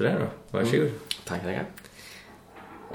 Sådär 0.00 0.18
då, 0.18 0.58
varsågod. 0.58 0.80
Mm. 0.80 0.92
Tack, 1.24 1.42
tackar. 1.42 1.66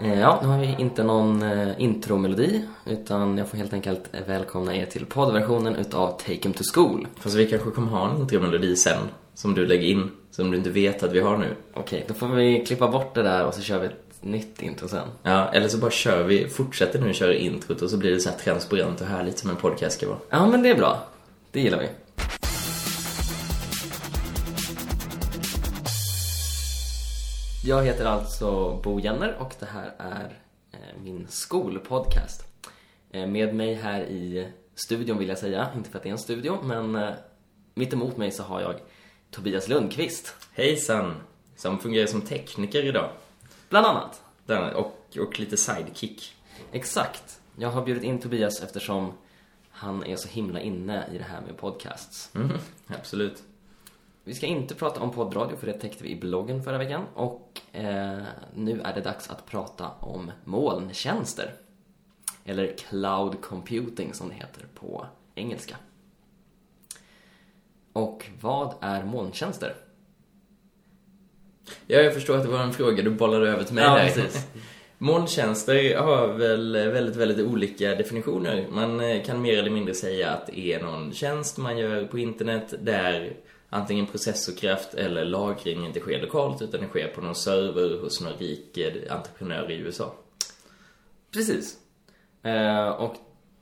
Eh, 0.01 0.19
ja, 0.19 0.39
nu 0.41 0.47
har 0.47 0.59
vi 0.59 0.75
inte 0.79 1.03
någon 1.03 1.41
eh, 1.41 1.81
intromelodi 1.81 2.61
utan 2.85 3.37
jag 3.37 3.47
får 3.47 3.57
helt 3.57 3.73
enkelt 3.73 4.09
välkomna 4.27 4.75
er 4.75 4.85
till 4.85 5.05
poddversionen 5.05 5.75
utav 5.75 6.11
Take 6.11 6.39
Him 6.41 6.53
to 6.53 6.63
School. 6.73 7.07
Fast 7.19 7.35
vi 7.35 7.47
kanske 7.47 7.71
kommer 7.71 7.91
ha 7.91 8.09
en 8.11 8.21
intromelodi 8.21 8.75
sen 8.75 8.97
som 9.33 9.53
du 9.53 9.65
lägger 9.65 9.87
in, 9.87 10.11
som 10.31 10.51
du 10.51 10.57
inte 10.57 10.69
vet 10.69 11.03
att 11.03 11.11
vi 11.11 11.19
har 11.19 11.37
nu. 11.37 11.55
Okej, 11.73 12.05
då 12.07 12.13
får 12.13 12.27
vi 12.27 12.65
klippa 12.65 12.87
bort 12.87 13.15
det 13.15 13.23
där 13.23 13.45
och 13.45 13.53
så 13.53 13.61
kör 13.61 13.79
vi 13.79 13.85
ett 13.85 14.23
nytt 14.23 14.61
intro 14.61 14.87
sen. 14.87 15.07
Ja, 15.23 15.49
eller 15.53 15.67
så 15.67 15.77
bara 15.77 15.91
kör 15.91 16.23
vi, 16.23 16.47
fortsätter 16.47 16.99
nu 16.99 17.13
köra 17.13 17.33
introt 17.33 17.81
och 17.81 17.89
så 17.89 17.97
blir 17.97 18.11
det 18.11 18.19
så 18.19 18.29
här 18.29 18.37
transparent 18.37 19.01
och 19.01 19.07
härligt 19.07 19.37
som 19.37 19.49
en 19.49 19.55
podcast 19.55 19.97
ska 19.97 20.07
vara. 20.07 20.19
Ja, 20.29 20.47
men 20.47 20.63
det 20.63 20.69
är 20.69 20.75
bra. 20.75 21.03
Det 21.51 21.59
gillar 21.59 21.79
vi. 21.79 21.87
Jag 27.67 27.83
heter 27.83 28.05
alltså 28.05 28.79
Bo 28.83 28.99
Jenner 28.99 29.35
och 29.39 29.55
det 29.59 29.65
här 29.65 29.93
är 29.97 30.39
eh, 30.71 31.01
min 31.03 31.27
skolpodcast. 31.27 32.47
Eh, 33.11 33.27
med 33.27 33.55
mig 33.55 33.73
här 33.73 34.01
i 34.01 34.51
studion 34.75 35.17
vill 35.17 35.29
jag 35.29 35.37
säga, 35.37 35.71
inte 35.75 35.89
för 35.89 35.97
att 35.97 36.03
det 36.03 36.09
är 36.09 36.11
en 36.11 36.17
studio, 36.17 36.57
men 36.63 36.95
eh, 36.95 37.13
mitt 37.73 37.93
emot 37.93 38.17
mig 38.17 38.31
så 38.31 38.43
har 38.43 38.61
jag 38.61 38.75
Tobias 39.31 39.67
Lundqvist. 39.67 40.35
Hejsan! 40.53 41.15
Som 41.55 41.79
fungerar 41.79 42.07
som 42.07 42.21
tekniker 42.21 42.85
idag. 42.85 43.09
Bland 43.69 43.85
annat. 43.87 44.21
Och, 44.75 45.17
och 45.19 45.39
lite 45.39 45.57
sidekick. 45.57 46.35
Exakt. 46.71 47.39
Jag 47.55 47.69
har 47.69 47.85
bjudit 47.85 48.03
in 48.03 48.19
Tobias 48.19 48.63
eftersom 48.63 49.13
han 49.69 50.03
är 50.03 50.15
så 50.15 50.27
himla 50.27 50.59
inne 50.59 51.05
i 51.13 51.17
det 51.17 51.23
här 51.23 51.41
med 51.41 51.57
podcasts. 51.57 52.35
Mm, 52.35 52.57
absolut. 52.87 53.43
Vi 54.27 54.33
ska 54.33 54.45
inte 54.45 54.75
prata 54.75 55.01
om 55.01 55.11
poddradio 55.11 55.55
för 55.57 55.67
det 55.67 55.73
täckte 55.73 56.03
vi 56.03 56.09
i 56.09 56.15
bloggen 56.15 56.63
förra 56.63 56.77
veckan 56.77 57.05
och 57.13 57.61
eh, 57.71 58.19
nu 58.55 58.81
är 58.81 58.93
det 58.95 59.01
dags 59.01 59.29
att 59.29 59.45
prata 59.45 59.89
om 59.99 60.31
molntjänster. 60.43 61.53
Eller 62.45 62.75
cloud 62.77 63.41
computing 63.41 64.13
som 64.13 64.29
det 64.29 64.35
heter 64.35 64.65
på 64.75 65.05
engelska. 65.35 65.75
Och 67.93 68.25
vad 68.41 68.73
är 68.81 69.03
molntjänster? 69.03 69.75
Ja, 71.87 71.99
jag 71.99 72.13
förstår 72.13 72.37
att 72.37 72.43
det 72.43 72.49
var 72.49 72.59
en 72.63 72.73
fråga 72.73 73.03
du 73.03 73.09
bollade 73.11 73.49
över 73.49 73.63
till 73.63 73.75
mig 73.75 73.83
Ja, 73.83 73.95
där. 73.95 74.05
precis. 74.09 74.47
Molntjänster 74.97 75.97
har 75.97 76.27
väl 76.27 76.73
väldigt, 76.73 77.15
väldigt 77.15 77.47
olika 77.47 77.95
definitioner. 77.95 78.67
Man 78.71 78.99
eh, 78.99 79.23
kan 79.23 79.41
mer 79.41 79.57
eller 79.57 79.71
mindre 79.71 79.93
säga 79.93 80.31
att 80.31 80.47
det 80.47 80.73
är 80.73 80.83
någon 80.83 81.13
tjänst 81.13 81.57
man 81.57 81.77
gör 81.77 82.05
på 82.05 82.19
internet 82.19 82.73
där 82.81 83.33
antingen 83.69 84.07
processorkraft 84.07 84.93
eller 84.93 85.25
lagring 85.25 85.85
inte 85.85 85.99
sker 85.99 86.21
lokalt 86.21 86.61
utan 86.61 86.81
det 86.81 86.87
sker 86.87 87.07
på 87.07 87.21
någon 87.21 87.35
server 87.35 88.01
hos 88.01 88.21
någon 88.21 88.33
rik 88.33 88.77
eh, 88.77 89.15
entreprenör 89.15 89.71
i 89.71 89.75
USA. 89.75 90.15
Precis. 91.31 91.77
Eh, 92.43 92.87
och 92.87 93.15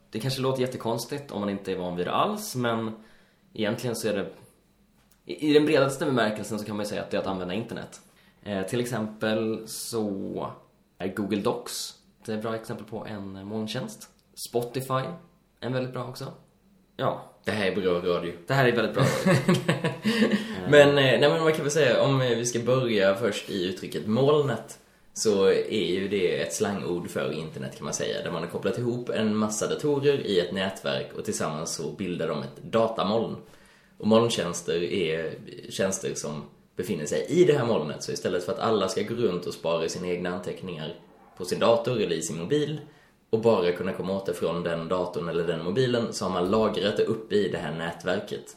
det 0.09 0.19
kanske 0.19 0.41
låter 0.41 0.61
jättekonstigt 0.61 1.31
om 1.31 1.39
man 1.39 1.49
inte 1.49 1.71
är 1.71 1.77
van 1.77 1.95
vid 1.95 2.07
det 2.07 2.13
alls, 2.13 2.55
men 2.55 2.91
egentligen 3.53 3.95
så 3.95 4.07
är 4.07 4.13
det... 4.13 4.29
I 5.25 5.49
i 5.49 5.53
den 5.53 5.65
bredaste 5.65 6.05
bemärkelsen 6.05 6.59
så 6.59 6.65
kan 6.65 6.75
man 6.75 6.83
ju 6.83 6.89
säga 6.89 7.01
att 7.01 7.11
det 7.11 7.17
är 7.17 7.21
att 7.21 7.27
använda 7.27 7.53
internet. 7.53 8.01
Eh, 8.43 8.63
till 8.63 8.79
exempel 8.79 9.67
så 9.67 10.51
är 10.97 11.07
Google 11.15 11.41
Docs 11.41 11.99
ett 12.27 12.41
bra 12.41 12.55
exempel 12.55 12.85
på 12.85 13.05
en 13.05 13.47
molntjänst. 13.47 14.09
Spotify, 14.33 15.01
en 15.59 15.73
väldigt 15.73 15.93
bra 15.93 16.07
också. 16.07 16.33
Ja, 16.95 17.32
det 17.45 17.51
här 17.51 17.71
är 17.71 17.75
bra 17.75 18.15
radio. 18.15 18.33
det 18.47 18.53
här 18.53 18.67
är 18.67 18.71
väldigt 18.71 18.93
bra. 18.93 19.05
Men, 20.69 20.89
eh, 20.89 20.95
nej 20.95 21.19
men 21.19 21.43
man 21.43 21.53
kan 21.53 21.61
väl 21.61 21.71
säga, 21.71 22.01
om 22.01 22.21
eh, 22.21 22.37
vi 22.37 22.45
ska 22.45 22.59
börja 22.59 23.15
först 23.15 23.49
i 23.49 23.65
uttrycket 23.65 24.07
molnet 24.07 24.79
så 25.13 25.45
är 25.49 25.85
ju 25.85 26.07
det 26.07 26.41
ett 26.41 26.53
slangord 26.53 27.09
för 27.09 27.31
internet 27.31 27.77
kan 27.77 27.85
man 27.85 27.93
säga, 27.93 28.23
där 28.23 28.31
man 28.31 28.43
har 28.43 28.49
kopplat 28.49 28.77
ihop 28.77 29.09
en 29.09 29.35
massa 29.35 29.67
datorer 29.67 30.27
i 30.27 30.39
ett 30.39 30.51
nätverk 30.51 31.11
och 31.17 31.25
tillsammans 31.25 31.75
så 31.75 31.91
bildar 31.91 32.27
de 32.27 32.43
ett 32.43 32.63
datamoln. 32.63 33.35
Och 33.97 34.07
molntjänster 34.07 34.83
är 34.83 35.33
tjänster 35.69 36.13
som 36.15 36.43
befinner 36.75 37.05
sig 37.05 37.25
i 37.29 37.43
det 37.43 37.57
här 37.57 37.65
molnet, 37.65 38.03
så 38.03 38.11
istället 38.11 38.45
för 38.45 38.51
att 38.51 38.59
alla 38.59 38.89
ska 38.89 39.01
gå 39.01 39.15
runt 39.15 39.45
och 39.45 39.53
spara 39.53 39.89
sina 39.89 40.07
egna 40.07 40.29
anteckningar 40.29 40.95
på 41.37 41.45
sin 41.45 41.59
dator 41.59 42.01
eller 42.01 42.15
i 42.15 42.21
sin 42.21 42.37
mobil 42.37 42.79
och 43.33 43.39
bara 43.39 43.71
kunna 43.71 43.93
komma 43.93 44.13
åt 44.13 44.25
det 44.25 44.33
från 44.33 44.63
den 44.63 44.87
datorn 44.87 45.29
eller 45.29 45.47
den 45.47 45.63
mobilen 45.63 46.13
så 46.13 46.25
har 46.25 46.31
man 46.31 46.51
lagrat 46.51 46.97
det 46.97 47.03
uppe 47.03 47.35
i 47.35 47.49
det 47.49 47.57
här 47.57 47.71
nätverket. 47.71 48.55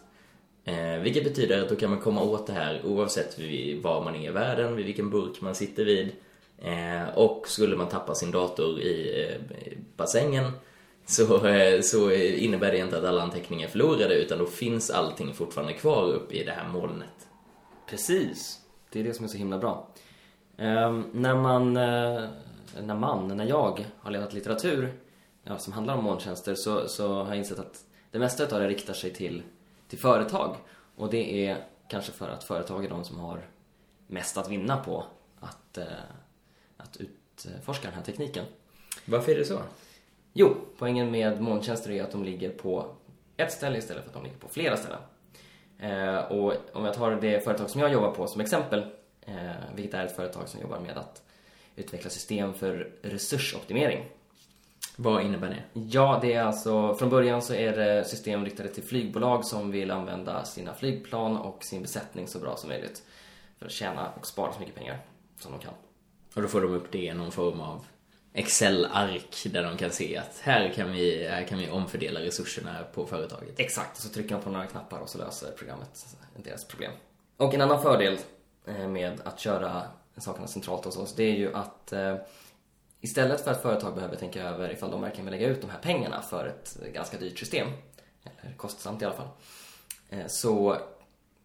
Eh, 0.64 1.03
vilket 1.03 1.25
betyder 1.25 1.62
att 1.62 1.69
då 1.69 1.76
kan 1.76 1.91
man 1.91 2.00
komma 2.00 2.22
åt 2.22 2.47
det 2.47 2.53
här 2.53 2.81
oavsett 2.84 3.38
var 3.82 4.04
man 4.04 4.14
är 4.14 4.28
i 4.28 4.31
världen, 4.31 4.76
vid 4.76 4.87
vilken 4.87 5.10
burk 5.10 5.41
man 5.41 5.54
sitter 5.54 5.84
vid. 5.84 6.12
Eh, 6.59 7.19
och 7.19 7.48
skulle 7.48 7.76
man 7.76 7.88
tappa 7.88 8.14
sin 8.14 8.31
dator 8.31 8.81
i 8.81 9.25
eh, 9.25 9.78
bassängen 9.97 10.53
så, 11.06 11.47
eh, 11.47 11.81
så 11.81 12.10
innebär 12.12 12.72
det 12.72 12.78
inte 12.78 12.98
att 12.98 13.04
alla 13.04 13.22
anteckningar 13.22 13.66
är 13.66 13.70
förlorade 13.70 14.14
utan 14.14 14.38
då 14.38 14.47
finns 14.47 14.91
allting 14.91 15.34
fortfarande 15.34 15.72
kvar 15.72 16.12
uppe 16.12 16.34
i 16.34 16.44
det 16.44 16.53
här 16.53 16.69
molnet. 16.69 17.28
Precis. 17.91 18.58
Det 18.93 19.00
är 19.00 19.04
det 19.04 19.14
som 19.14 19.25
är 19.25 19.28
så 19.28 19.38
himla 19.38 19.58
bra. 19.58 19.88
Ehm, 20.58 21.04
när 21.12 21.34
man, 21.34 21.76
eh, 21.76 22.25
när 22.82 22.94
man, 22.94 23.28
när 23.28 23.44
jag 23.44 23.84
har 23.98 24.10
letat 24.10 24.32
litteratur 24.32 25.00
ja, 25.42 25.59
som 25.59 25.72
handlar 25.72 25.97
om 25.97 26.04
molntjänster 26.04 26.54
så, 26.54 26.88
så 26.88 27.22
har 27.22 27.28
jag 27.28 27.37
insett 27.37 27.59
att 27.59 27.84
det 28.10 28.19
mesta 28.19 28.44
av 28.44 28.60
det 28.60 28.69
riktar 28.69 28.94
sig 28.94 29.12
till, 29.12 29.42
till 29.88 29.98
företag. 29.98 30.56
Och 30.97 31.10
det 31.10 31.47
är 31.47 31.66
kanske 31.88 32.12
för 32.12 32.28
att 32.28 32.44
företag 32.44 32.84
är 32.84 32.88
de 32.88 33.04
som 33.04 33.19
har 33.19 33.48
mest 34.06 34.37
att 34.37 34.50
vinna 34.50 34.76
på 34.76 35.04
att, 35.41 35.78
eh, 35.78 35.87
att 36.76 36.97
utforska 36.97 37.88
den 37.88 37.97
här 37.97 38.04
tekniken. 38.04 38.44
Varför 39.04 39.32
är 39.32 39.37
det 39.37 39.44
så? 39.44 39.60
Jo, 40.32 40.56
poängen 40.78 41.10
med 41.10 41.41
molntjänster 41.41 41.91
är 41.91 42.04
att 42.04 42.12
de 42.12 42.25
ligger 42.25 42.50
på 42.50 42.87
ett 43.37 43.53
ställe 43.53 43.78
istället 43.78 44.03
för 44.03 44.10
att 44.10 44.14
de 44.14 44.22
ligger 44.25 44.38
på 44.38 44.48
flera 44.48 44.76
ställen. 44.76 45.00
Eh, 45.78 46.19
och 46.19 46.53
om 46.72 46.84
jag 46.84 46.94
tar 46.94 47.10
det 47.10 47.44
företag 47.44 47.70
som 47.70 47.81
jag 47.81 47.93
jobbar 47.93 48.10
på 48.10 48.26
som 48.26 48.41
exempel, 48.41 48.87
eh, 49.20 49.50
vilket 49.75 49.94
är 49.94 50.06
ett 50.06 50.16
företag 50.16 50.48
som 50.48 50.60
jobbar 50.60 50.81
med 50.81 50.98
att 50.98 51.22
utveckla 51.76 52.10
system 52.10 52.54
för 52.54 52.91
resursoptimering. 53.03 54.04
Vad 54.97 55.22
innebär 55.22 55.48
det? 55.48 55.81
Ja, 55.81 56.19
det 56.22 56.32
är 56.32 56.42
alltså, 56.42 56.94
från 56.94 57.10
början 57.10 57.42
så 57.42 57.54
är 57.54 57.76
det 57.76 58.04
system 58.04 58.44
riktade 58.44 58.69
till 58.69 58.82
flygbolag 58.82 59.44
som 59.44 59.70
vill 59.70 59.91
använda 59.91 60.44
sina 60.44 60.75
flygplan 60.75 61.37
och 61.37 61.64
sin 61.64 61.82
besättning 61.82 62.28
så 62.28 62.38
bra 62.38 62.56
som 62.56 62.69
möjligt 62.69 63.03
för 63.59 63.66
att 63.66 63.72
tjäna 63.72 64.12
och 64.12 64.26
spara 64.26 64.53
så 64.53 64.60
mycket 64.60 64.75
pengar 64.75 64.98
som 65.38 65.53
de 65.53 65.60
kan. 65.60 65.75
Och 66.34 66.42
då 66.42 66.48
får 66.48 66.60
de 66.60 66.75
upp 66.75 66.92
det 66.92 66.98
i 66.98 67.14
någon 67.14 67.32
form 67.32 67.60
av 67.60 67.84
Excel-ark 68.32 69.47
där 69.53 69.62
de 69.62 69.76
kan 69.76 69.91
se 69.91 70.16
att 70.16 70.41
här 70.43 70.72
kan 70.72 70.93
vi, 70.93 71.28
här 71.28 71.44
kan 71.44 71.58
vi 71.58 71.70
omfördela 71.70 72.20
resurserna 72.20 72.84
på 72.94 73.06
företaget. 73.06 73.60
Exakt, 73.60 73.97
och 73.97 74.03
så 74.03 74.08
trycker 74.08 74.34
man 74.34 74.44
på 74.44 74.50
några 74.50 74.66
knappar 74.66 74.98
och 74.98 75.08
så 75.08 75.19
löser 75.19 75.50
programmet 75.50 76.06
deras 76.37 76.64
problem. 76.64 76.93
Och 77.37 77.54
en 77.54 77.60
annan 77.60 77.82
fördel 77.82 78.19
eh, 78.66 78.88
med 78.88 79.20
att 79.25 79.41
köra 79.41 79.82
sakerna 80.19 80.47
centralt 80.47 80.84
hos 80.84 80.97
oss, 80.97 81.15
det 81.15 81.25
är 81.25 81.37
ju 81.37 81.54
att 81.54 81.93
eh, 81.93 82.16
istället 83.00 83.41
för 83.41 83.50
att 83.50 83.62
företag 83.62 83.94
behöver 83.94 84.16
tänka 84.16 84.43
över 84.43 84.72
ifall 84.72 84.91
de 84.91 85.00
verkligen 85.00 85.25
vill 85.25 85.32
lägga 85.32 85.49
ut 85.49 85.60
de 85.60 85.71
här 85.71 85.78
pengarna 85.78 86.22
för 86.22 86.47
ett 86.47 86.78
ganska 86.94 87.19
dyrt 87.19 87.38
system, 87.38 87.69
eller 88.25 88.55
kostsamt 88.56 89.03
i 89.03 89.05
alla 89.05 89.15
fall, 89.15 89.28
eh, 90.09 90.26
så 90.26 90.76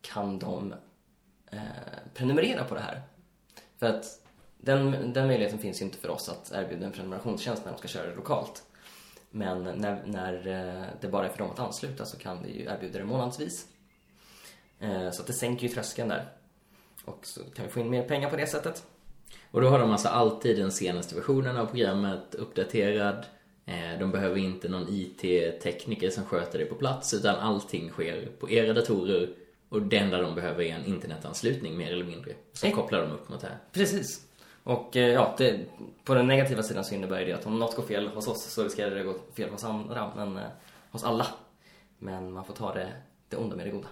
kan 0.02 0.40
de 0.40 0.74
eh, 1.52 1.60
prenumerera 2.14 2.64
på 2.64 2.76
det 2.76 2.81
här. 2.81 3.02
För 3.78 3.86
att 3.86 4.22
den, 4.58 5.14
den 5.14 5.28
möjligheten 5.28 5.60
finns 5.60 5.81
ju 5.81 5.86
inte 5.86 5.98
för 5.98 6.10
oss 6.10 6.30
att 6.30 6.52
erbjuda 6.52 6.86
en 6.86 6.92
prenumerationstjänst 6.92 7.66
när 7.66 7.72
de 7.72 7.78
ska 7.78 7.88
köra 7.88 8.10
det 8.10 8.16
lokalt. 8.16 8.64
Men 9.30 9.64
när, 9.64 10.04
när 10.06 10.48
eh, 10.48 10.84
det 11.02 11.08
bara 11.08 11.26
är 11.26 11.30
för 11.30 11.38
dem 11.38 11.52
att 11.52 11.60
ansluta 11.60 12.06
så 12.06 12.18
kan 12.18 12.44
vi 12.44 12.58
ju 12.58 12.66
erbjuda 12.66 13.00
det 13.00 13.06
månadsvis. 13.06 13.68
Eh, 14.80 15.12
så 15.12 15.22
att 15.22 15.28
det 15.28 15.34
sänker 15.34 15.68
ju 15.68 15.74
tröskeln 15.74 16.10
där. 16.10 16.30
Och 17.06 17.19
så 17.25 17.42
kan 17.56 17.65
vi 17.65 17.71
få 17.71 17.80
in 17.80 17.89
mer 17.89 18.03
pengar 18.03 18.30
på 18.30 18.36
det 18.36 18.48
sättet. 18.48 18.83
Och 19.51 19.62
då 19.62 19.68
har 19.69 19.80
de 19.80 19.92
alltså 19.92 20.07
alltid 20.07 20.57
den 20.57 20.71
senaste 20.71 21.15
versionen 21.15 21.57
av 21.57 21.65
programmet 21.65 22.36
uppdaterad. 22.36 23.25
Eh, 23.65 24.00
De 24.00 24.12
behöver 24.12 24.38
inte 24.38 24.69
någon 24.69 24.86
IT-tekniker 24.89 26.09
som 26.09 26.25
sköter 26.25 26.59
det 26.59 26.65
på 26.65 26.75
plats 26.75 27.13
utan 27.13 27.36
allting 27.36 27.89
sker 27.89 28.30
på 28.39 28.50
era 28.50 28.74
datorer 28.74 29.30
och 29.69 29.81
det 29.81 29.98
enda 29.98 30.21
de 30.21 30.36
behöver 30.36 30.63
är 30.63 30.75
en 30.75 30.86
internetanslutning 30.86 31.77
mer 31.77 31.92
eller 31.92 32.06
mindre. 32.06 32.31
Så 32.53 32.65
Ex- 32.68 32.75
kopplar 32.75 33.01
de 33.01 33.12
upp 33.12 33.30
mot 33.30 33.42
det 33.42 33.47
här. 33.47 33.57
Precis. 33.71 34.25
Och 34.63 34.97
eh, 34.97 35.07
ja, 35.13 35.36
det, 35.38 35.59
på 36.04 36.13
den 36.13 36.27
negativa 36.27 36.63
sidan 36.63 36.86
så 36.86 36.95
innebär 36.95 37.25
det 37.25 37.33
att 37.33 37.45
om 37.45 37.59
något 37.59 37.75
går 37.75 37.83
fel 37.83 38.07
hos 38.07 38.27
oss 38.27 38.44
så 38.44 38.63
riskerar 38.63 38.92
det 38.95 39.00
att 39.00 39.06
gå 39.07 39.15
fel 39.36 39.50
hos 39.50 39.63
andra, 39.63 40.12
men 40.15 40.38
eh, 40.38 40.44
hos 40.92 41.04
alla. 41.04 41.27
Men 42.00 42.31
man 42.31 42.45
får 42.45 42.54
ta 42.54 42.74
det, 42.74 42.92
det 43.30 43.38
onda 43.38 43.56
med 43.56 43.65
det 43.65 43.71
goda. 43.71 43.88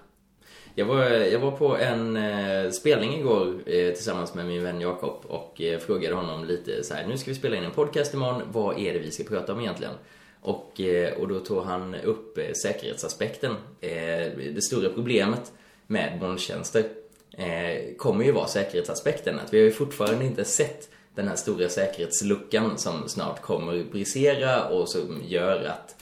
Jag 0.75 0.85
var, 0.85 1.03
jag 1.05 1.39
var 1.39 1.51
på 1.51 1.77
en 1.77 2.17
eh, 2.17 2.71
spelning 2.71 3.19
igår 3.19 3.53
eh, 3.65 3.93
tillsammans 3.93 4.33
med 4.33 4.45
min 4.45 4.63
vän 4.63 4.81
Jakob 4.81 5.25
och 5.27 5.61
eh, 5.61 5.79
frågade 5.79 6.15
honom 6.15 6.45
lite 6.45 6.83
så 6.83 6.93
här: 6.93 7.07
nu 7.07 7.17
ska 7.17 7.31
vi 7.31 7.37
spela 7.37 7.55
in 7.55 7.63
en 7.63 7.71
podcast 7.71 8.13
imorgon, 8.13 8.41
vad 8.51 8.79
är 8.79 8.93
det 8.93 8.99
vi 8.99 9.11
ska 9.11 9.23
prata 9.23 9.53
om 9.53 9.59
egentligen? 9.59 9.93
Och, 10.41 10.81
eh, 10.81 11.13
och 11.13 11.27
då 11.27 11.39
tog 11.39 11.63
han 11.63 11.95
upp 11.95 12.37
eh, 12.37 12.53
säkerhetsaspekten. 12.63 13.51
Eh, 13.81 14.27
det 14.53 14.63
stora 14.63 14.89
problemet 14.89 15.51
med 15.87 16.19
molntjänster 16.21 16.83
eh, 17.31 17.95
kommer 17.97 18.25
ju 18.25 18.31
vara 18.31 18.47
säkerhetsaspekten. 18.47 19.39
Att 19.39 19.53
vi 19.53 19.57
har 19.57 19.65
ju 19.65 19.71
fortfarande 19.71 20.25
inte 20.25 20.45
sett 20.45 20.89
den 21.15 21.27
här 21.27 21.35
stora 21.35 21.69
säkerhetsluckan 21.69 22.77
som 22.77 23.09
snart 23.09 23.41
kommer 23.41 23.83
brisera 23.91 24.69
och 24.69 24.89
som 24.89 25.21
gör 25.27 25.63
att 25.63 25.95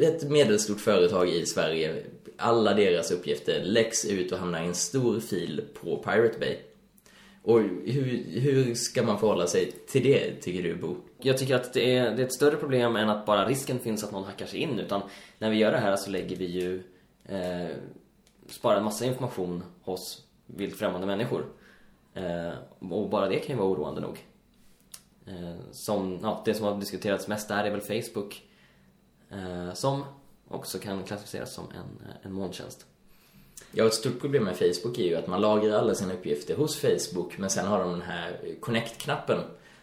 ett 0.00 0.30
medelstort 0.30 0.80
företag 0.80 1.28
i 1.28 1.46
Sverige, 1.46 1.94
alla 2.38 2.74
deras 2.74 3.10
uppgifter 3.10 3.62
läcks 3.64 4.04
ut 4.04 4.32
och 4.32 4.38
hamnar 4.38 4.62
i 4.62 4.66
en 4.66 4.74
stor 4.74 5.20
fil 5.20 5.64
på 5.80 5.96
Pirate 5.96 6.38
Bay. 6.38 6.56
Och 7.42 7.60
hur, 7.60 8.40
hur 8.40 8.74
ska 8.74 9.02
man 9.02 9.18
förhålla 9.18 9.46
sig 9.46 9.72
till 9.72 10.02
det, 10.02 10.40
tycker 10.40 10.62
du 10.62 10.74
Bo? 10.74 10.96
Jag 11.18 11.38
tycker 11.38 11.54
att 11.54 11.72
det 11.72 11.96
är, 11.96 12.10
det 12.16 12.22
är 12.22 12.26
ett 12.26 12.34
större 12.34 12.56
problem 12.56 12.96
än 12.96 13.08
att 13.08 13.26
bara 13.26 13.48
risken 13.48 13.78
finns 13.78 14.04
att 14.04 14.12
någon 14.12 14.24
hackar 14.24 14.46
sig 14.46 14.60
in. 14.60 14.78
Utan 14.78 15.02
när 15.38 15.50
vi 15.50 15.56
gör 15.56 15.72
det 15.72 15.78
här 15.78 15.96
så 15.96 16.10
lägger 16.10 16.36
vi 16.36 16.44
ju, 16.44 16.82
eh, 17.24 17.76
sparar 18.48 18.76
en 18.76 18.84
massa 18.84 19.04
information 19.04 19.64
hos 19.82 20.22
vilt 20.46 20.76
främmande 20.76 21.06
människor. 21.06 21.46
Eh, 22.14 22.52
och 22.78 23.08
bara 23.08 23.28
det 23.28 23.38
kan 23.38 23.56
ju 23.56 23.62
vara 23.62 23.72
oroande 23.72 24.00
nog. 24.00 24.26
Eh, 25.26 25.70
som, 25.70 26.18
ja, 26.22 26.42
det 26.44 26.54
som 26.54 26.66
har 26.66 26.80
diskuterats 26.80 27.28
mest 27.28 27.48
där 27.48 27.64
är 27.64 27.70
väl 27.70 27.80
Facebook. 27.80 28.42
Eh, 29.30 29.72
som 29.74 30.04
också 30.54 30.78
kan 30.78 31.02
klassificeras 31.02 31.54
som 31.54 31.64
en, 31.64 32.08
eh, 32.08 32.16
en 32.22 32.32
molntjänst. 32.32 32.86
Ja, 33.72 33.86
ett 33.86 33.94
stort 33.94 34.20
problem 34.20 34.44
med 34.44 34.56
Facebook 34.56 34.98
är 34.98 35.02
ju 35.02 35.14
att 35.14 35.26
man 35.26 35.40
lagrar 35.40 35.78
alla 35.78 35.94
sina 35.94 36.14
uppgifter 36.14 36.54
hos 36.54 36.76
Facebook 36.76 37.38
men 37.38 37.50
sen 37.50 37.66
har 37.66 37.78
de 37.78 37.90
den 37.90 38.02
här 38.02 38.40
Connect-knappen 38.60 39.38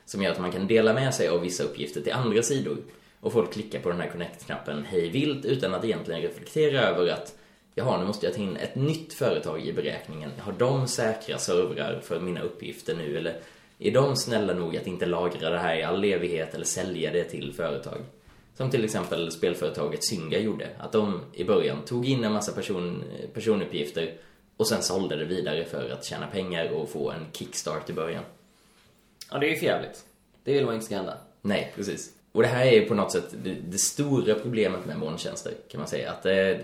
som 0.06 0.22
gör 0.22 0.32
att 0.32 0.40
man 0.40 0.52
kan 0.52 0.68
dela 0.68 0.94
med 0.94 1.14
sig 1.14 1.28
av 1.28 1.42
vissa 1.42 1.64
uppgifter 1.64 2.02
till 2.02 2.14
andra 2.14 2.44
sidor. 2.44 2.78
Och 3.20 3.34
folk 3.34 3.54
klickar 3.54 3.80
på 3.80 3.90
den 3.90 4.02
här 4.02 4.10
Connect-knappen 4.10 4.86
hej 4.86 5.10
vilt 5.10 5.46
utan 5.46 5.74
att 5.74 5.84
egentligen 5.84 6.22
reflektera 6.22 6.82
över 6.82 7.08
att 7.08 7.36
jaha, 7.76 7.98
nu 7.98 8.06
måste 8.06 8.26
jag 8.26 8.36
ta 8.36 8.42
in 8.42 8.58
ett 8.58 8.76
nytt 8.76 9.14
företag 9.14 9.62
i 9.62 9.74
beräkningen. 9.74 10.32
Har 10.40 10.54
de 10.58 10.88
säkra 10.88 11.38
servrar 11.38 12.02
för 12.04 12.20
mina 12.20 12.42
uppgifter 12.42 12.96
nu 12.96 13.18
eller 13.18 13.40
är 13.80 13.92
de 13.92 14.16
snälla 14.16 14.54
nog 14.54 14.78
att 14.78 14.88
inte 14.88 15.06
lagra 15.06 15.50
det 15.50 15.60
här 15.60 15.76
i 15.76 15.84
all 15.84 16.04
evighet 16.04 16.54
eller 16.54 16.66
sälja 16.66 17.12
det 17.12 17.24
till 17.24 17.54
företag? 17.54 17.98
Som 18.62 18.70
till 18.70 18.86
exempel 18.86 19.32
spelföretaget 19.32 20.04
Zynga 20.04 20.40
gjorde. 20.40 20.70
Att 20.78 20.92
de 20.92 21.22
i 21.34 21.44
början 21.44 21.86
tog 21.86 22.06
in 22.06 22.24
en 22.24 22.34
massa 22.34 22.52
person, 22.52 23.04
personuppgifter 23.34 24.14
och 24.58 24.68
sen 24.68 24.82
sålde 24.82 25.16
det 25.16 25.26
vidare 25.26 25.66
för 25.66 25.90
att 25.90 26.06
tjäna 26.06 26.28
pengar 26.28 26.70
och 26.70 26.90
få 26.90 27.12
en 27.12 27.26
kickstart 27.34 27.90
i 27.90 27.94
början. 27.94 28.24
Ja, 29.32 29.38
det 29.38 29.46
är 29.46 29.50
ju 29.50 29.56
förjävligt. 29.56 30.06
Det 30.44 30.54
vill 30.54 30.66
man 30.66 30.74
inte 30.74 30.86
ska 30.86 30.96
hända. 30.96 31.18
Nej, 31.42 31.72
precis. 31.76 32.12
Och 32.32 32.42
det 32.42 32.48
här 32.48 32.66
är 32.66 32.72
ju 32.72 32.86
på 32.86 32.94
något 32.94 33.12
sätt 33.12 33.36
det, 33.44 33.56
det 33.70 33.78
stora 33.78 34.36
problemet 34.36 34.86
med 34.86 34.98
molntjänster, 34.98 35.54
kan 35.72 35.80
man 35.80 35.88
säga. 35.88 36.12
Att 36.12 36.24
det, 36.24 36.62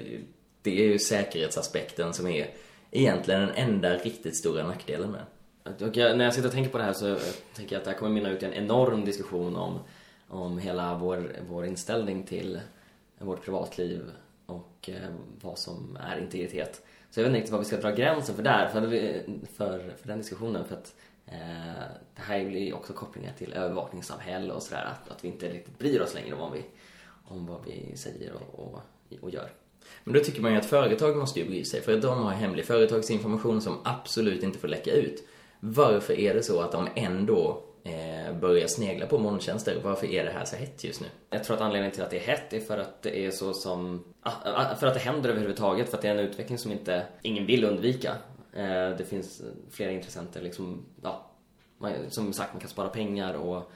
det 0.61 0.79
är 0.79 0.85
ju 0.85 0.99
säkerhetsaspekten 0.99 2.13
som 2.13 2.27
är 2.27 2.49
egentligen 2.91 3.41
den 3.41 3.55
enda 3.55 3.93
riktigt 3.93 4.37
stora 4.37 4.67
nackdelen 4.67 5.11
med 5.11 5.21
och 5.81 5.97
när 5.97 6.23
jag 6.23 6.33
sitter 6.33 6.47
och 6.47 6.53
tänker 6.53 6.71
på 6.71 6.77
det 6.77 6.83
här 6.83 6.93
så 6.93 7.17
tänker 7.55 7.75
jag 7.75 7.79
att 7.79 7.85
det 7.85 7.91
här 7.91 7.97
kommer 7.97 8.11
mynna 8.11 8.29
ut 8.29 8.43
i 8.43 8.45
en 8.45 8.53
enorm 8.53 9.05
diskussion 9.05 9.55
om, 9.55 9.79
om 10.27 10.57
hela 10.57 10.97
vår, 10.97 11.35
vår 11.49 11.65
inställning 11.65 12.23
till 12.23 12.59
vårt 13.19 13.45
privatliv 13.45 14.11
och 14.45 14.89
eh, 14.89 15.09
vad 15.41 15.57
som 15.57 15.97
är 16.01 16.17
integritet. 16.17 16.81
Så 17.09 17.19
jag 17.19 17.23
vet 17.23 17.29
inte 17.29 17.37
riktigt 17.37 17.51
var 17.51 17.59
vi 17.59 17.65
ska 17.65 17.77
dra 17.77 17.91
gränsen 17.91 18.35
för 18.35 18.43
där, 18.43 18.67
för, 18.67 18.81
för, 19.55 19.93
för 19.97 20.07
den 20.07 20.17
diskussionen. 20.17 20.65
För 20.65 20.75
att 20.75 20.95
eh, 21.25 21.83
det 22.15 22.21
här 22.21 22.45
blir 22.45 22.65
ju 22.65 22.73
också 22.73 22.93
kopplingar 22.93 23.33
till 23.37 23.53
övervakningssamhälle 23.53 24.53
och 24.53 24.63
sådär. 24.63 24.85
Att, 24.85 25.11
att 25.11 25.23
vi 25.23 25.27
inte 25.27 25.49
riktigt 25.49 25.79
bryr 25.79 26.01
oss 26.01 26.13
längre 26.13 26.33
om 26.33 26.39
vad 26.39 26.51
vi, 26.51 26.65
om 27.25 27.45
vad 27.45 27.65
vi 27.65 27.97
säger 27.97 28.33
och, 28.33 28.59
och, 28.59 28.81
och 29.21 29.29
gör. 29.29 29.51
Men 30.03 30.13
då 30.13 30.19
tycker 30.19 30.41
man 30.41 30.51
ju 30.51 30.57
att 30.57 30.65
företag 30.65 31.17
måste 31.17 31.39
ju 31.39 31.47
bry 31.47 31.65
sig 31.65 31.81
för 31.81 31.93
att 31.93 32.01
de 32.01 32.23
har 32.23 32.31
hemlig 32.31 32.65
företagsinformation 32.65 33.61
som 33.61 33.77
absolut 33.83 34.43
inte 34.43 34.59
får 34.59 34.67
läcka 34.67 34.91
ut. 34.91 35.27
Varför 35.59 36.19
är 36.19 36.33
det 36.33 36.43
så 36.43 36.61
att 36.61 36.71
de 36.71 36.87
ändå 36.95 37.63
Eh, 37.87 38.33
börja 38.33 38.67
snegla 38.67 39.05
på 39.05 39.17
molntjänster? 39.17 39.81
Varför 39.83 40.07
är 40.07 40.23
det 40.23 40.31
här 40.31 40.45
så 40.45 40.55
hett 40.55 40.83
just 40.83 41.01
nu? 41.01 41.07
Jag 41.29 41.43
tror 41.43 41.55
att 41.55 41.61
anledningen 41.61 41.91
till 41.91 42.03
att 42.03 42.09
det 42.09 42.17
är 42.17 42.27
hett 42.27 42.53
är 42.53 42.59
för 42.59 42.77
att 42.77 43.01
det 43.01 43.25
är 43.25 43.31
så 43.31 43.53
som... 43.53 44.03
Ah, 44.21 44.31
ah, 44.43 44.71
ah, 44.71 44.75
för 44.75 44.87
att 44.87 44.93
det 44.93 44.99
händer 44.99 45.29
överhuvudtaget, 45.29 45.89
för 45.89 45.97
att 45.97 46.01
det 46.01 46.07
är 46.07 46.15
en 46.15 46.19
utveckling 46.19 46.57
som 46.57 46.71
inte 46.71 47.05
ingen 47.21 47.45
vill 47.45 47.63
undvika. 47.63 48.15
Eh, 48.53 48.89
det 48.97 49.05
finns 49.09 49.41
flera 49.71 49.91
intressenter 49.91 50.41
liksom, 50.41 50.85
ja, 51.03 51.31
som 52.09 52.33
sagt 52.33 52.53
man 52.53 52.59
kan 52.59 52.69
spara 52.69 52.89
pengar 52.89 53.33
och, 53.33 53.71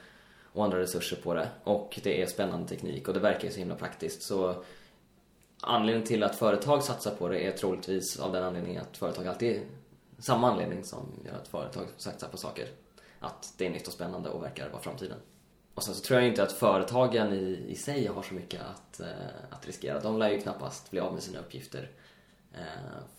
och 0.54 0.64
andra 0.64 0.80
resurser 0.80 1.18
på 1.24 1.34
det. 1.34 1.48
Och 1.64 2.00
det 2.04 2.22
är 2.22 2.26
spännande 2.26 2.68
teknik 2.68 3.08
och 3.08 3.14
det 3.14 3.20
verkar 3.20 3.44
ju 3.44 3.52
så 3.52 3.60
himla 3.60 3.76
praktiskt. 3.76 4.22
Så 4.22 4.64
anledningen 5.62 6.08
till 6.08 6.24
att 6.24 6.36
företag 6.36 6.84
satsar 6.84 7.12
på 7.12 7.28
det 7.28 7.40
är 7.40 7.52
troligtvis 7.52 8.20
av 8.20 8.32
den 8.32 8.44
anledningen 8.44 8.82
att 8.82 8.98
företag 8.98 9.28
alltid 9.28 9.62
samma 10.20 10.52
anledning 10.52 10.84
som 10.84 11.06
gör 11.26 11.34
att 11.34 11.48
företag 11.48 11.86
satsar 11.98 12.28
på 12.28 12.38
saker. 12.38 12.68
Att 13.22 13.54
det 13.58 13.66
är 13.66 13.70
nytt 13.70 13.88
och 13.88 13.94
spännande 13.94 14.30
och 14.30 14.44
verkar 14.44 14.70
vara 14.70 14.82
framtiden. 14.82 15.18
Och 15.76 15.84
sen 15.84 15.96
så 15.96 16.02
tror 16.04 16.20
jag 16.20 16.30
inte 16.30 16.44
att 16.44 16.52
företagen 16.52 17.34
i, 17.34 17.66
i 17.68 17.76
sig 17.76 18.06
har 18.08 18.24
så 18.24 18.34
mycket 18.34 18.62
att, 18.62 19.00
eh, 19.00 19.08
att 19.50 19.68
riskera. 19.68 20.00
De 20.00 20.20
lär 20.20 20.30
ju 20.30 20.42
knappast 20.42 20.92
bli 20.92 21.00
av 21.00 21.14
med 21.14 21.24
sina 21.24 21.40
uppgifter 21.40 21.90
eh, 22.54 22.60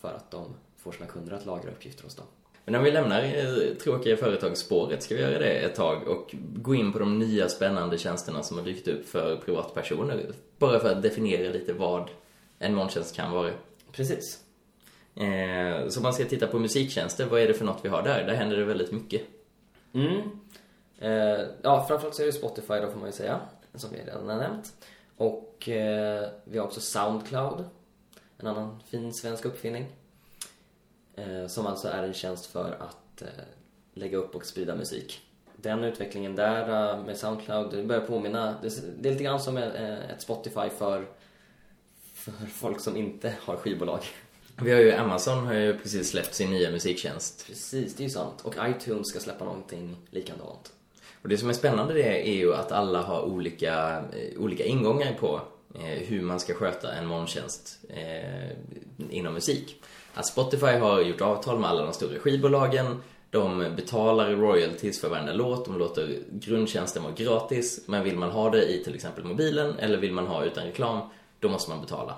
för 0.01 0.13
att 0.13 0.31
de 0.31 0.55
får 0.77 0.91
sina 0.91 1.05
kunder 1.05 1.33
att 1.33 1.45
lagra 1.45 1.71
uppgifter 1.71 2.03
hos 2.03 2.15
dem. 2.15 2.25
Men 2.65 2.75
om 2.75 2.83
vi 2.83 2.91
lämnar 2.91 3.23
eh, 3.23 3.75
tråkiga 3.83 4.17
företagsspåret, 4.17 5.03
ska 5.03 5.15
vi 5.15 5.21
göra 5.21 5.39
det 5.39 5.49
ett 5.49 5.75
tag 5.75 6.07
och 6.07 6.35
gå 6.55 6.75
in 6.75 6.93
på 6.93 6.99
de 6.99 7.19
nya 7.19 7.49
spännande 7.49 7.97
tjänsterna 7.97 8.43
som 8.43 8.57
har 8.57 8.65
dykt 8.65 8.87
upp 8.87 9.09
för 9.09 9.35
privatpersoner? 9.35 10.31
Bara 10.57 10.79
för 10.79 10.91
att 10.91 11.01
definiera 11.01 11.53
lite 11.53 11.73
vad 11.73 12.09
en 12.59 12.75
molntjänst 12.75 13.15
kan 13.15 13.31
vara. 13.31 13.51
Precis. 13.91 14.39
Eh, 15.15 15.87
så 15.89 15.99
om 15.99 16.03
man 16.03 16.13
ska 16.13 16.25
titta 16.25 16.47
på 16.47 16.59
musiktjänster, 16.59 17.25
vad 17.25 17.41
är 17.41 17.47
det 17.47 17.53
för 17.53 17.65
något 17.65 17.79
vi 17.85 17.89
har 17.89 18.03
där? 18.03 18.25
Där 18.25 18.33
händer 18.33 18.57
det 18.57 18.65
väldigt 18.65 18.91
mycket. 18.91 19.21
Mm. 19.93 20.39
Eh, 20.99 21.45
ja, 21.61 21.85
framförallt 21.87 22.15
så 22.15 22.21
är 22.21 22.25
det 22.25 22.33
Spotify 22.33 22.73
då 22.73 22.91
får 22.91 22.99
man 22.99 23.05
ju 23.05 23.11
säga, 23.11 23.39
som 23.75 23.89
vi 23.91 23.97
redan 23.97 24.29
har 24.29 24.37
nämnt. 24.37 24.73
Och 25.17 25.69
eh, 25.69 26.29
vi 26.43 26.57
har 26.57 26.65
också 26.65 26.81
Soundcloud, 26.81 27.65
en 28.37 28.47
annan 28.47 28.79
fin 28.85 29.13
svensk 29.13 29.45
uppfinning. 29.45 29.85
Eh, 31.15 31.47
som 31.47 31.67
alltså 31.67 31.87
är 31.87 32.03
en 32.03 32.13
tjänst 32.13 32.45
för 32.45 32.77
att 32.79 33.21
eh, 33.21 33.27
lägga 33.93 34.17
upp 34.17 34.35
och 34.35 34.45
sprida 34.45 34.75
musik. 34.75 35.21
Den 35.55 35.83
utvecklingen 35.83 36.35
där 36.35 36.93
eh, 36.93 37.05
med 37.05 37.17
Soundcloud, 37.17 37.71
det 37.71 37.83
börjar 37.83 38.07
påminna, 38.07 38.55
det 38.61 38.67
är 38.67 39.11
lite 39.11 39.23
grann 39.23 39.39
som 39.39 39.57
eh, 39.57 40.09
ett 40.09 40.21
Spotify 40.21 40.69
för, 40.69 41.07
för 42.13 42.31
folk 42.31 42.79
som 42.79 42.97
inte 42.97 43.35
har 43.41 43.55
skivbolag. 43.55 44.03
Vi 44.61 44.71
har 44.71 44.79
ju 44.79 44.91
Amazon 44.91 45.47
har 45.47 45.53
ju 45.53 45.77
precis 45.77 46.09
släppt 46.09 46.35
sin 46.35 46.49
nya 46.49 46.71
musiktjänst. 46.71 47.47
Precis, 47.47 47.95
det 47.95 48.03
är 48.03 48.05
ju 48.05 48.13
sant. 48.13 48.41
Och 48.43 48.55
iTunes 48.69 49.07
ska 49.07 49.19
släppa 49.19 49.45
någonting 49.45 49.97
likadant. 50.09 50.73
Och 51.21 51.29
det 51.29 51.37
som 51.37 51.49
är 51.49 51.53
spännande 51.53 51.93
det 51.93 52.29
är 52.29 52.33
ju 52.33 52.53
att 52.53 52.71
alla 52.71 53.01
har 53.01 53.21
olika, 53.21 53.97
eh, 53.97 54.39
olika 54.41 54.63
ingångar 54.63 55.13
på 55.13 55.41
eh, 55.75 55.81
hur 55.81 56.21
man 56.21 56.39
ska 56.39 56.53
sköta 56.53 56.93
en 56.93 57.05
molntjänst 57.05 57.79
eh, 57.89 58.49
inom 59.09 59.33
musik. 59.33 59.83
Att 60.13 60.25
Spotify 60.25 60.65
har 60.65 61.01
gjort 61.01 61.21
avtal 61.21 61.59
med 61.59 61.69
alla 61.69 61.83
de 61.83 61.93
stora 61.93 62.19
skivbolagen. 62.19 63.01
De 63.29 63.73
betalar 63.75 64.31
royalties 64.31 65.01
för 65.01 65.09
varenda 65.09 65.33
låt. 65.33 65.65
De 65.65 65.77
låter 65.77 66.19
grundtjänsten 66.31 67.03
vara 67.03 67.13
gratis. 67.13 67.83
Men 67.85 68.03
vill 68.03 68.17
man 68.17 68.31
ha 68.31 68.49
det 68.49 68.65
i 68.65 68.83
till 68.83 68.95
exempel 68.95 69.23
mobilen 69.23 69.79
eller 69.79 69.97
vill 69.97 70.13
man 70.13 70.27
ha 70.27 70.43
utan 70.43 70.65
reklam, 70.65 71.09
då 71.39 71.49
måste 71.49 71.69
man 71.71 71.81
betala. 71.81 72.15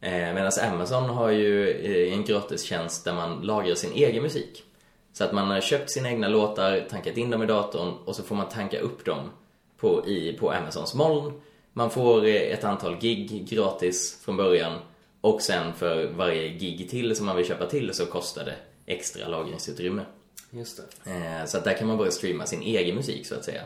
Eh, 0.00 0.34
Medan 0.34 0.52
Amazon 0.62 1.10
har 1.10 1.30
ju 1.30 1.70
eh, 1.70 2.12
en 2.12 2.24
gratistjänst 2.24 3.04
där 3.04 3.12
man 3.12 3.40
lagrar 3.40 3.74
sin 3.74 3.92
egen 3.92 4.22
musik. 4.22 4.64
Så 5.12 5.24
att 5.24 5.32
man 5.32 5.50
har 5.50 5.60
köpt 5.60 5.90
sina 5.90 6.10
egna 6.10 6.28
låtar, 6.28 6.86
tankat 6.90 7.16
in 7.16 7.30
dem 7.30 7.42
i 7.42 7.46
datorn 7.46 7.94
och 8.04 8.16
så 8.16 8.22
får 8.22 8.36
man 8.36 8.48
tanka 8.48 8.80
upp 8.80 9.04
dem 9.04 9.30
på, 9.76 10.08
i, 10.08 10.32
på 10.32 10.52
Amazons 10.52 10.94
moln. 10.94 11.40
Man 11.72 11.90
får 11.90 12.24
eh, 12.24 12.34
ett 12.34 12.64
antal 12.64 12.96
gig 12.96 13.48
gratis 13.48 14.20
från 14.24 14.36
början 14.36 14.78
och 15.20 15.42
sen 15.42 15.74
för 15.74 16.06
varje 16.06 16.48
gig 16.48 16.90
till 16.90 17.16
som 17.16 17.26
man 17.26 17.36
vill 17.36 17.46
köpa 17.46 17.66
till 17.66 17.94
så 17.94 18.06
kostar 18.06 18.44
det 18.44 18.56
extra 18.86 19.28
lagringsutrymme. 19.28 20.02
Just 20.50 20.80
det. 21.04 21.46
Så 21.46 21.58
att 21.58 21.64
där 21.64 21.74
kan 21.74 21.88
man 21.88 21.96
börja 21.96 22.10
streama 22.10 22.46
sin 22.46 22.62
egen 22.62 22.96
musik 22.96 23.26
så 23.26 23.34
att 23.34 23.44
säga. 23.44 23.62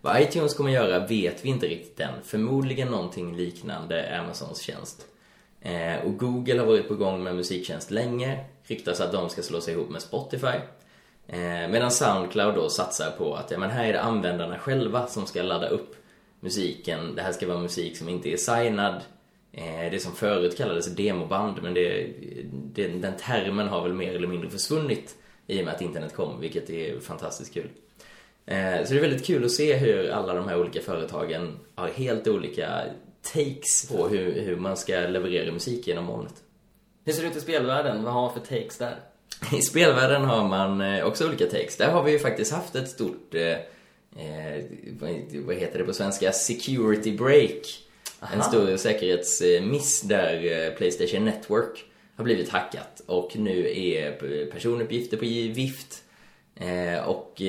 Vad 0.00 0.22
iTunes 0.22 0.54
kommer 0.54 0.70
göra 0.70 1.06
vet 1.06 1.44
vi 1.44 1.48
inte 1.48 1.66
riktigt 1.66 2.00
än. 2.00 2.14
Förmodligen 2.24 2.88
någonting 2.88 3.36
liknande 3.36 4.18
Amazons 4.18 4.60
tjänst. 4.60 5.06
Eh, 5.62 6.06
och 6.06 6.18
Google 6.18 6.58
har 6.58 6.66
varit 6.66 6.88
på 6.88 6.94
gång 6.94 7.22
med 7.22 7.36
musiktjänst 7.36 7.90
länge. 7.90 8.44
Ryktas 8.62 9.00
att 9.00 9.12
de 9.12 9.28
ska 9.28 9.42
slå 9.42 9.60
sig 9.60 9.74
ihop 9.74 9.90
med 9.90 10.02
Spotify. 10.02 10.56
Eh, 11.26 11.68
medan 11.70 11.90
Soundcloud 11.90 12.54
då 12.54 12.68
satsar 12.68 13.10
på 13.10 13.34
att 13.34 13.50
ja, 13.50 13.58
men 13.58 13.70
här 13.70 13.84
är 13.84 13.92
det 13.92 14.00
användarna 14.00 14.58
själva 14.58 15.06
som 15.06 15.26
ska 15.26 15.42
ladda 15.42 15.68
upp 15.68 15.96
musiken. 16.40 17.14
Det 17.14 17.22
här 17.22 17.32
ska 17.32 17.48
vara 17.48 17.58
musik 17.58 17.96
som 17.96 18.08
inte 18.08 18.32
är 18.32 18.36
signad. 18.36 19.02
Eh, 19.52 19.90
det 19.90 20.02
som 20.02 20.12
förut 20.12 20.56
kallades 20.56 20.94
demoband, 20.94 21.62
men 21.62 21.74
det, 21.74 22.06
det, 22.52 22.88
den 22.88 23.16
termen 23.16 23.68
har 23.68 23.82
väl 23.82 23.94
mer 23.94 24.14
eller 24.14 24.28
mindre 24.28 24.50
försvunnit 24.50 25.16
i 25.46 25.60
och 25.60 25.64
med 25.64 25.74
att 25.74 25.82
internet 25.82 26.14
kom, 26.14 26.40
vilket 26.40 26.70
är 26.70 27.00
fantastiskt 27.00 27.54
kul. 27.54 27.68
Eh, 28.46 28.84
så 28.84 28.92
det 28.92 28.98
är 28.98 29.00
väldigt 29.00 29.26
kul 29.26 29.44
att 29.44 29.50
se 29.50 29.76
hur 29.76 30.10
alla 30.10 30.34
de 30.34 30.48
här 30.48 30.60
olika 30.60 30.80
företagen 30.80 31.58
har 31.74 31.88
helt 31.88 32.28
olika 32.28 32.82
takes 33.22 33.88
på 33.88 34.08
hur, 34.08 34.40
hur 34.40 34.56
man 34.56 34.76
ska 34.76 34.92
leverera 34.92 35.52
musik 35.52 35.86
genom 35.86 36.04
molnet. 36.04 36.34
Hur 37.04 37.12
ser 37.12 37.22
det 37.22 37.28
ut 37.28 37.36
i 37.36 37.40
spelvärlden? 37.40 38.04
Vad 38.04 38.12
har 38.12 38.22
man 38.22 38.32
för 38.32 38.40
takes 38.40 38.78
där? 38.78 38.96
I 39.52 39.62
spelvärlden 39.62 40.24
har 40.24 40.48
man 40.48 40.80
eh, 40.80 41.06
också 41.06 41.28
olika 41.28 41.46
takes. 41.46 41.76
Där 41.76 41.90
har 41.90 42.02
vi 42.02 42.12
ju 42.12 42.18
faktiskt 42.18 42.52
haft 42.52 42.74
ett 42.74 42.88
stort, 42.88 43.34
eh, 43.34 43.50
eh, 44.24 44.64
vad 45.44 45.56
heter 45.56 45.78
det 45.78 45.84
på 45.84 45.92
svenska, 45.92 46.32
security 46.32 47.16
break. 47.16 47.86
Aha. 48.20 48.34
En 48.34 48.42
stor 48.42 48.76
säkerhetsmiss 48.76 50.00
där 50.00 50.66
eh, 50.66 50.74
Playstation 50.74 51.24
Network 51.24 51.84
har 52.16 52.24
blivit 52.24 52.48
hackat 52.48 53.02
och 53.06 53.36
nu 53.36 53.70
är 53.78 54.12
personuppgifter 54.50 55.16
på 55.16 55.24
vift 55.54 56.02
och 57.06 57.42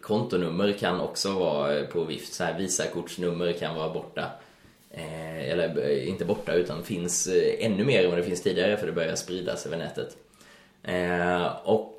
kontonummer 0.00 0.72
kan 0.72 1.00
också 1.00 1.32
vara 1.32 1.84
på 1.84 2.04
vift. 2.04 2.34
Så 2.34 2.44
här 2.44 2.58
Visakortsnummer 2.58 3.52
kan 3.52 3.76
vara 3.76 3.92
borta. 3.92 4.30
Eh, 4.94 5.50
eller 5.50 5.88
eh, 5.88 6.08
inte 6.08 6.24
borta 6.24 6.54
utan 6.54 6.84
finns 6.84 7.26
eh, 7.26 7.66
ännu 7.66 7.84
mer 7.84 8.04
än 8.04 8.10
vad 8.10 8.18
det 8.18 8.24
finns 8.24 8.42
tidigare 8.42 8.76
för 8.76 8.86
det 8.86 8.92
börjar 8.92 9.14
spridas 9.14 9.66
över 9.66 9.76
nätet. 9.76 10.16
Och 11.64 11.98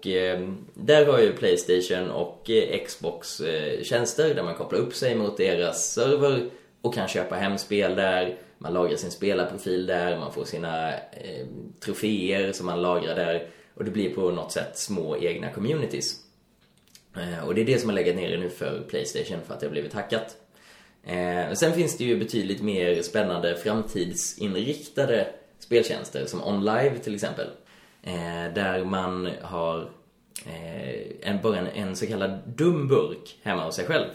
där 0.74 1.06
har 1.06 1.20
ju 1.20 1.34
Playstation 1.34 2.12
och 2.12 2.50
Xbox 2.88 3.42
tjänster 3.84 4.36
där 4.36 4.44
man 4.44 4.56
kopplar 4.56 4.80
upp 4.80 4.96
sig 4.96 5.16
mot 5.16 5.38
deras 5.38 5.94
server 5.94 6.50
och 6.82 6.94
kan 6.94 7.08
köpa 7.08 7.36
hem 7.36 7.58
spel 7.58 7.96
där. 7.96 8.38
Man 8.58 8.74
lagrar 8.74 8.96
sin 8.96 9.12
spelarprofil 9.12 9.86
där, 9.86 10.18
man 10.18 10.34
får 10.34 10.46
sina 10.46 10.94
eh, 10.94 11.46
troféer 11.80 12.52
som 12.52 12.66
man 12.66 12.82
lagrar 12.82 13.16
där 13.16 13.48
och 13.74 13.86
det 13.86 13.92
blir 13.92 14.16
på 14.16 14.32
något 14.32 14.52
sätt 14.52 14.78
små 14.78 15.18
egna 15.18 15.52
communities. 15.52 16.16
Och 17.46 17.56
det 17.56 17.62
är 17.62 17.66
det 17.66 17.80
som 17.80 17.90
har 17.90 17.96
legat 17.96 18.16
nere 18.16 18.38
nu 18.38 18.50
för 18.50 18.82
Playstation 18.90 19.40
för 19.48 19.54
att 19.54 19.60
det 19.60 19.66
har 19.66 19.72
blivit 19.72 19.94
hackat. 19.94 20.38
Eh, 21.04 21.54
sen 21.54 21.74
finns 21.74 21.98
det 21.98 22.04
ju 22.04 22.20
betydligt 22.20 22.62
mer 22.62 23.02
spännande 23.02 23.56
framtidsinriktade 23.56 25.28
speltjänster 25.60 26.26
som 26.26 26.44
OnLive 26.44 26.98
till 26.98 27.16
exempel. 27.16 27.48
Eh, 28.04 28.54
där 28.56 28.84
man 28.84 29.30
har 29.42 29.90
eh, 30.46 31.30
en, 31.30 31.42
bara 31.42 31.58
en, 31.58 31.68
en 31.68 31.96
så 31.96 32.08
kallad 32.08 32.40
dum 32.46 32.88
burk 32.88 33.38
hemma 33.44 33.66
hos 33.66 33.76
sig 33.76 33.86
själv. 33.86 34.06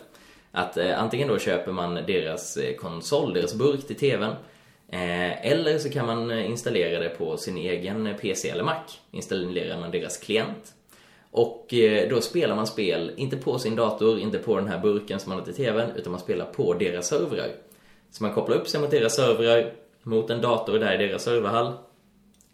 Att 0.52 0.76
eh, 0.76 1.02
antingen 1.02 1.28
då 1.28 1.38
köper 1.38 1.73
man 1.73 1.95
deras 1.95 2.57
eh, 2.57 2.76
konsol, 2.76 3.35
deras 3.35 3.55
burk 3.55 3.87
till 3.87 3.97
TVn. 3.97 4.35
Eh, 4.88 5.47
eller 5.47 5.78
så 5.78 5.90
kan 5.90 6.07
man 6.07 6.31
eh, 6.31 6.50
installera 6.50 7.00
det 7.00 7.09
på 7.09 7.37
sin 7.37 7.57
egen 7.57 8.14
PC 8.21 8.49
eller 8.49 8.64
Mac. 8.64 8.83
Installerar 9.11 9.81
man 9.81 9.90
deras 9.90 10.19
klient. 10.19 10.75
Och 11.37 11.75
eh, 11.75 12.09
då 12.09 12.21
spelar 12.21 12.57
man 12.57 12.66
spel, 12.66 13.12
inte 13.16 13.37
på 13.37 13.59
sin 13.59 13.76
dator, 13.76 14.19
inte 14.19 14.38
på 14.38 14.57
den 14.57 14.69
här 14.69 14.78
burken 14.78 15.21
som 15.21 15.31
man 15.31 15.38
har 15.38 15.45
till 15.45 15.55
TVn, 15.55 15.90
utan 15.97 16.11
man 16.11 16.21
spelar 16.21 16.45
på 16.47 16.75
deras 16.75 17.09
servrar. 17.09 17.49
Så 18.11 18.23
man 18.23 18.33
kopplar 18.33 18.57
upp 18.57 18.69
sig 18.69 18.81
mot 18.81 18.90
deras 18.90 19.16
servrar, 19.16 19.73
mot 20.02 20.31
en 20.31 20.40
dator 20.40 20.78
där 20.78 21.00
i 21.00 21.07
deras 21.07 21.23
serverhall. 21.23 21.73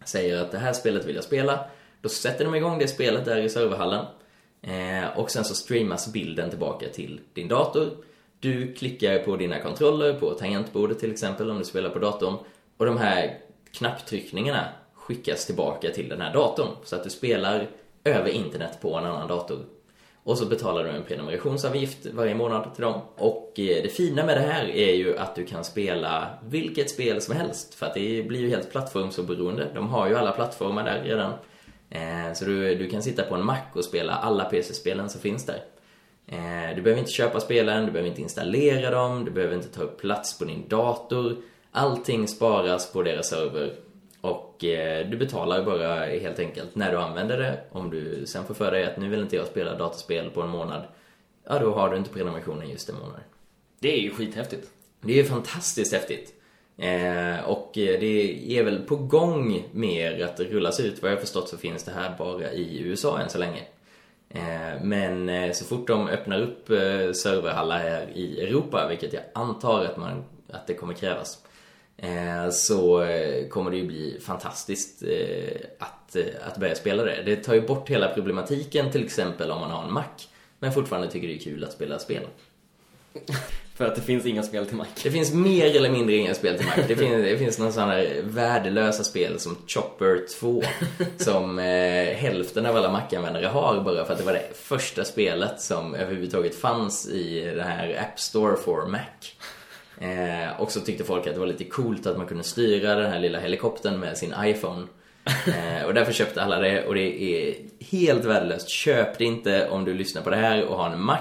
Säger 0.05 0.43
att 0.43 0.51
det 0.53 0.59
här 0.59 0.73
spelet 0.73 1.07
vill 1.07 1.15
jag 1.15 1.25
spela. 1.25 1.65
Då 2.01 2.09
sätter 2.09 2.45
de 2.45 2.55
igång 2.55 2.79
det 2.79 2.89
spelet 2.89 3.25
där 3.25 3.41
i 3.41 3.49
serverhallen. 3.49 4.05
Eh, 4.63 5.19
och 5.19 5.31
sen 5.31 5.45
så 5.45 5.55
streamas 5.55 6.13
bilden 6.13 6.51
tillbaka 6.51 6.89
till 6.89 7.21
din 7.33 7.49
dator. 7.49 7.91
Du 8.41 8.73
klickar 8.73 9.19
på 9.19 9.37
dina 9.37 9.61
kontroller 9.61 10.15
på 10.15 10.31
tangentbordet 10.31 10.99
till 10.99 11.13
exempel 11.13 11.51
om 11.51 11.59
du 11.59 11.65
spelar 11.65 11.91
på 11.91 11.99
datorn. 11.99 12.37
Och 12.77 12.87
de 12.87 12.97
här 12.97 13.39
knapptryckningarna 13.73 14.69
skickas 14.95 15.47
tillbaka 15.47 15.91
till 15.91 16.09
den 16.09 16.21
här 16.21 16.33
datorn. 16.33 16.69
Så 16.85 16.97
att 16.97 17.05
du 17.05 17.11
spelar 17.11 17.69
över 18.05 18.31
internet 18.31 18.79
på 18.81 18.97
en 18.97 19.05
annan 19.05 19.29
dator. 19.29 19.59
Och 20.25 20.39
så 20.39 20.47
betalar 20.47 20.85
du 20.85 20.91
en 20.91 21.03
prenumerationsavgift 21.03 22.07
varje 22.07 22.35
månad 22.35 22.75
till 22.75 22.83
dem. 22.83 23.01
Och 23.17 23.53
eh, 23.57 23.83
det 23.83 23.89
fina 23.89 24.27
med 24.27 24.37
det 24.37 24.43
här 24.43 24.65
är 24.65 24.95
ju 24.95 25.19
att 25.19 25.35
du 25.35 25.47
kan 25.47 25.65
spela 25.65 26.29
vilket 26.49 26.91
spel 26.91 27.21
som 27.21 27.37
helst. 27.37 27.75
För 27.75 27.87
att 27.87 27.95
det 27.95 28.29
blir 28.29 28.41
ju 28.41 28.49
helt 28.49 28.71
plattformsoberoende. 28.71 29.69
De 29.75 29.89
har 29.89 30.09
ju 30.09 30.17
alla 30.17 30.33
plattformar 30.33 30.85
där 30.85 31.03
redan. 31.05 31.33
Eh, 31.91 32.33
så 32.35 32.45
du, 32.45 32.75
du 32.75 32.91
kan 32.91 33.03
sitta 33.03 33.23
på 33.23 33.35
en 33.35 33.45
Mac 33.45 33.63
och 33.75 33.85
spela 33.85 34.13
alla 34.13 34.45
PC-spelen 34.45 35.09
som 35.09 35.21
finns 35.21 35.47
där. 35.47 35.63
Eh, 36.27 36.77
du 36.77 36.83
behöver 36.83 37.01
inte 37.01 37.13
köpa 37.13 37.41
spelen, 37.41 37.87
du 37.87 37.93
behöver 37.93 38.11
inte 38.11 38.23
installera 38.23 38.91
dem, 38.91 39.25
du 39.25 39.31
behöver 39.31 39.55
inte 39.55 39.69
ta 39.69 39.83
upp 39.83 40.01
plats 40.01 40.39
på 40.39 40.45
din 40.45 40.69
dator. 40.69 41.37
Allting 41.73 42.29
sparas 42.29 42.93
på 42.93 43.03
deras 43.03 43.29
server 43.29 43.75
och 44.23 44.65
eh, 44.65 45.09
du 45.09 45.17
betalar 45.17 45.65
bara 45.65 46.05
helt 46.05 46.39
enkelt 46.39 46.75
när 46.75 46.91
du 46.91 46.99
använder 46.99 47.39
det. 47.39 47.61
Om 47.73 47.91
du 47.91 48.27
sen 48.27 48.45
får 48.45 48.55
för 48.55 48.71
dig 48.71 48.85
att 48.85 48.97
nu 48.97 49.09
vill 49.09 49.21
inte 49.21 49.37
jag 49.37 49.47
spela 49.47 49.79
dataspel 49.79 50.31
på 50.31 50.43
en 50.43 50.49
månad, 50.49 50.83
ja 51.49 51.59
då 51.59 51.73
har 51.73 51.91
du 51.91 51.97
inte 51.97 52.11
prenumerationen 52.11 52.71
just 52.71 52.89
en 52.89 52.95
månad. 52.95 53.21
Det 53.81 53.93
är 53.93 54.01
ju 54.01 54.11
skithäftigt. 54.11 54.71
Det 55.01 55.13
är 55.13 55.17
ju 55.17 55.25
fantastiskt 55.25 55.93
häftigt. 55.93 56.35
Eh, 56.77 57.49
och 57.49 57.71
det 57.75 58.59
är 58.59 58.65
väl 58.65 58.79
på 58.79 58.97
gång 58.97 59.63
mer 59.73 60.25
att 60.25 60.37
det 60.37 60.45
rullas 60.45 60.81
ut. 60.81 61.03
Vad 61.03 61.13
jag 61.13 61.21
förstått 61.21 61.49
så 61.49 61.57
finns 61.57 61.85
det 61.85 61.93
här 61.93 62.15
bara 62.19 62.53
i 62.53 62.81
USA 62.81 63.19
än 63.19 63.29
så 63.29 63.39
länge. 63.39 63.63
Eh, 64.29 64.83
men 64.83 65.29
eh, 65.29 65.53
så 65.53 65.65
fort 65.65 65.87
de 65.87 66.09
öppnar 66.09 66.41
upp 66.41 66.71
eh, 66.71 67.13
serverhallar 67.13 67.79
här 67.79 68.07
i 68.15 68.41
Europa, 68.41 68.87
vilket 68.89 69.13
jag 69.13 69.23
antar 69.35 69.85
att, 69.85 69.97
man, 69.97 70.25
att 70.51 70.67
det 70.67 70.75
kommer 70.75 70.95
krävas, 70.95 71.45
eh, 71.45 71.52
så 72.53 73.03
eh, 73.03 73.49
kommer 73.49 73.71
det 73.71 73.77
ju 73.77 73.87
bli 73.87 74.21
fantastiskt 74.23 75.03
att, 75.79 76.17
att 76.47 76.57
börja 76.57 76.75
spela 76.75 77.05
det. 77.05 77.23
Det 77.23 77.37
tar 77.37 77.55
ju 77.55 77.61
bort 77.61 77.89
hela 77.89 78.09
problematiken 78.09 78.91
till 78.91 79.05
exempel 79.05 79.51
om 79.51 79.61
man 79.61 79.71
har 79.71 79.85
en 79.85 79.93
Mac, 79.93 80.05
men 80.59 80.73
fortfarande 80.73 81.11
tycker 81.11 81.29
det 81.29 81.35
är 81.35 81.39
kul 81.39 81.65
att 81.65 81.73
spela 81.73 81.99
spel. 81.99 82.23
För 83.75 83.85
att 83.85 83.95
det 83.95 84.01
finns 84.01 84.27
inga 84.27 84.43
spel 84.43 84.67
till 84.67 84.77
Mac. 84.77 84.87
Det 85.03 85.11
finns 85.11 85.33
mer 85.33 85.77
eller 85.77 85.91
mindre 85.91 86.17
inga 86.17 86.35
spel 86.35 86.59
till 86.59 86.67
Mac. 86.67 86.83
Det 86.89 86.97
finns, 86.97 87.25
det 87.25 87.39
finns 87.39 87.59
några 87.59 87.73
sådana 87.73 88.03
värdelösa 88.23 89.05
spel 89.05 89.39
som 89.39 89.57
Chopper 89.67 90.27
2. 90.41 90.63
som 91.17 91.59
eh, 91.59 91.65
hälften 92.15 92.67
av 92.67 92.77
alla 92.77 92.91
Mac-användare 92.91 93.47
har 93.47 93.81
bara 93.81 94.05
för 94.05 94.13
att 94.13 94.19
det 94.19 94.25
var 94.25 94.33
det 94.33 94.57
första 94.57 95.05
spelet 95.05 95.61
som 95.61 95.95
överhuvudtaget 95.95 96.55
fanns 96.55 97.09
i 97.09 97.41
den 97.41 97.67
här 97.67 97.99
App 98.01 98.21
Store 98.21 98.57
for 98.57 98.87
Mac. 98.87 98.99
Eh, 99.99 100.61
och 100.61 100.73
så 100.73 100.81
tyckte 100.81 101.05
folk 101.05 101.27
att 101.27 101.35
det 101.35 101.41
var 101.41 101.47
lite 101.47 101.65
coolt 101.65 102.07
att 102.07 102.17
man 102.17 102.27
kunde 102.27 102.45
styra 102.45 102.95
den 102.95 103.11
här 103.11 103.21
lilla 103.21 103.41
helikoptern 103.41 104.01
med 104.01 104.19
sin 104.19 104.35
iPhone. 104.45 104.87
Eh, 105.47 105.87
och 105.87 105.95
därför 105.95 106.13
köpte 106.13 106.43
alla 106.43 106.59
det 106.59 106.85
och 106.87 106.95
det 106.95 107.23
är 107.23 107.55
helt 107.91 108.25
värdelöst. 108.25 108.69
Köp 108.69 109.19
det 109.19 109.25
inte 109.25 109.69
om 109.69 109.85
du 109.85 109.95
lyssnar 109.95 110.23
på 110.23 110.31
det 110.31 110.37
här 110.37 110.65
och 110.65 110.77
har 110.77 110.91
en 110.91 111.01
Mac 111.01 111.19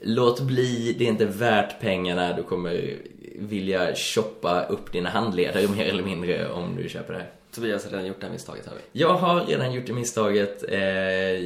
låt 0.00 0.40
bli, 0.40 0.94
det 0.98 1.04
är 1.04 1.08
inte 1.08 1.24
värt 1.24 1.80
pengarna. 1.80 2.32
Du 2.32 2.42
kommer 2.42 2.96
vilja 3.36 3.94
shoppa 3.94 4.64
upp 4.64 4.92
dina 4.92 5.10
handledare 5.10 5.68
mer 5.68 5.84
eller 5.84 6.02
mindre 6.02 6.48
om 6.48 6.76
du 6.76 6.88
köper 6.88 7.12
det 7.12 7.18
här. 7.18 7.30
Tobias 7.54 7.84
har 7.84 7.90
redan 7.90 8.06
gjort 8.06 8.20
det 8.20 8.26
här 8.26 8.32
misstaget 8.32 8.66
har 8.66 8.74
vi. 8.74 9.00
Jag 9.00 9.14
har 9.14 9.44
redan 9.44 9.72
gjort 9.72 9.86
det 9.86 9.92
misstaget. 9.92 10.64
Eh, 10.68 10.80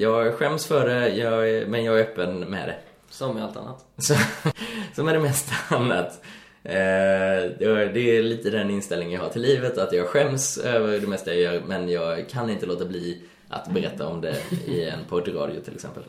jag 0.03 0.35
skäms 0.35 0.67
för 0.67 0.89
det, 0.89 1.09
jag, 1.09 1.69
men 1.69 1.85
jag 1.85 1.99
är 1.99 2.03
öppen 2.03 2.41
med 2.41 2.69
det. 2.69 2.77
Som 3.17 3.35
med 3.35 3.45
allt 3.45 3.57
annat. 3.57 3.85
som 4.95 5.05
med 5.05 5.15
det 5.15 5.21
mesta 5.21 5.77
annat. 5.77 6.25
Eh, 6.63 7.51
det 7.59 8.17
är 8.19 8.23
lite 8.23 8.51
den 8.51 8.71
inställningen 8.71 9.15
jag 9.15 9.21
har 9.21 9.29
till 9.31 9.43
livet, 9.43 9.79
att 9.79 9.93
jag 9.93 10.07
skäms 10.07 10.59
över 10.59 11.01
det 11.01 11.07
mesta 11.07 11.35
jag 11.35 11.55
gör, 11.55 11.63
men 11.67 11.89
jag 11.89 12.29
kan 12.29 12.51
inte 12.51 12.67
låta 12.67 12.85
bli 12.85 13.23
att 13.49 13.71
berätta 13.71 14.09
om 14.09 14.21
det 14.21 14.37
i 14.67 14.85
en 14.85 14.99
poddradio 15.09 15.61
till 15.61 15.75
exempel. 15.75 16.03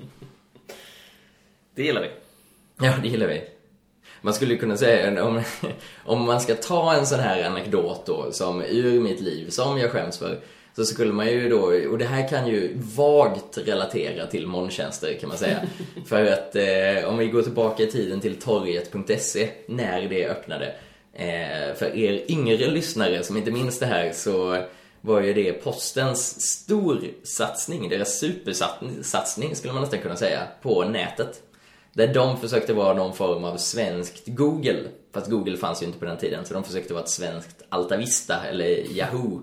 Det 1.75 1.83
gillar 1.83 2.01
vi. 2.01 2.09
Ja, 2.85 2.93
det 3.01 3.07
gillar 3.07 3.27
vi. 3.27 3.43
Man 4.21 4.33
skulle 4.33 4.55
kunna 4.55 4.77
säga, 4.77 5.23
om, 5.25 5.41
om 6.05 6.25
man 6.25 6.41
ska 6.41 6.55
ta 6.55 6.93
en 6.93 7.05
sån 7.05 7.19
här 7.19 7.43
anekdot 7.43 8.05
då, 8.05 8.31
som 8.31 8.61
ur 8.61 8.99
mitt 8.99 9.21
liv, 9.21 9.49
som 9.49 9.77
jag 9.77 9.91
skäms 9.91 10.17
för, 10.17 10.39
så 10.77 10.85
skulle 10.85 11.13
man 11.13 11.27
ju 11.27 11.49
då, 11.49 11.61
och 11.91 11.97
det 11.97 12.05
här 12.05 12.27
kan 12.27 12.47
ju 12.47 12.77
vagt 12.95 13.57
relatera 13.57 14.27
till 14.27 14.47
molntjänster 14.47 15.17
kan 15.19 15.29
man 15.29 15.37
säga. 15.37 15.61
för 16.05 16.25
att 16.25 16.55
eh, 16.55 17.09
om 17.09 17.17
vi 17.17 17.27
går 17.27 17.41
tillbaka 17.41 17.83
i 17.83 17.91
tiden 17.91 18.19
till 18.19 18.35
torget.se, 18.35 19.49
när 19.67 20.09
det 20.09 20.27
öppnade. 20.27 20.75
Eh, 21.13 21.75
för 21.75 21.95
er 21.95 22.31
yngre 22.31 22.67
lyssnare 22.67 23.23
som 23.23 23.37
inte 23.37 23.51
minns 23.51 23.79
det 23.79 23.85
här 23.85 24.11
så 24.11 24.63
var 25.01 25.21
ju 25.21 25.33
det 25.33 25.53
postens 25.53 26.41
stor 26.41 27.01
satsning, 27.23 27.89
deras 27.89 28.19
supersatsning 28.19 29.55
skulle 29.55 29.73
man 29.73 29.81
nästan 29.81 29.99
kunna 29.99 30.15
säga, 30.15 30.47
på 30.61 30.83
nätet. 30.83 31.41
Där 31.93 32.13
de 32.13 32.37
försökte 32.37 32.73
vara 32.73 32.93
någon 32.93 33.13
form 33.13 33.43
av 33.43 33.57
svenskt 33.57 34.23
Google. 34.25 34.83
Fast 35.13 35.29
Google 35.29 35.57
fanns 35.57 35.81
ju 35.81 35.85
inte 35.85 35.99
på 35.99 36.05
den 36.05 36.17
tiden. 36.17 36.45
Så 36.45 36.53
de 36.53 36.63
försökte 36.63 36.93
vara 36.93 37.03
ett 37.03 37.09
svenskt 37.09 37.63
Altavista 37.69 38.43
eller 38.49 38.67
Yahoo. 38.67 39.41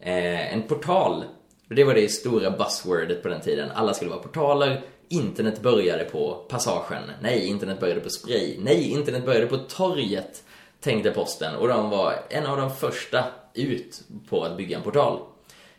Eh, 0.00 0.54
en 0.54 0.62
portal. 0.62 1.24
Det 1.68 1.84
var 1.84 1.94
det 1.94 2.08
stora 2.08 2.50
buzzwordet 2.50 3.22
på 3.22 3.28
den 3.28 3.40
tiden. 3.40 3.70
Alla 3.74 3.94
skulle 3.94 4.10
vara 4.10 4.22
portaler. 4.22 4.82
Internet 5.08 5.62
började 5.62 6.04
på 6.04 6.44
Passagen. 6.48 7.02
Nej, 7.22 7.46
internet 7.46 7.80
började 7.80 8.00
på 8.00 8.10
Spray. 8.10 8.56
Nej, 8.60 8.90
internet 8.90 9.24
började 9.24 9.46
på 9.46 9.56
Torget. 9.56 10.42
Tänkte 10.80 11.10
posten. 11.10 11.56
Och 11.56 11.68
de 11.68 11.90
var 11.90 12.14
en 12.28 12.46
av 12.46 12.56
de 12.56 12.76
första 12.76 13.24
ut 13.54 14.00
på 14.28 14.44
att 14.44 14.56
bygga 14.56 14.76
en 14.76 14.82
portal. 14.82 15.20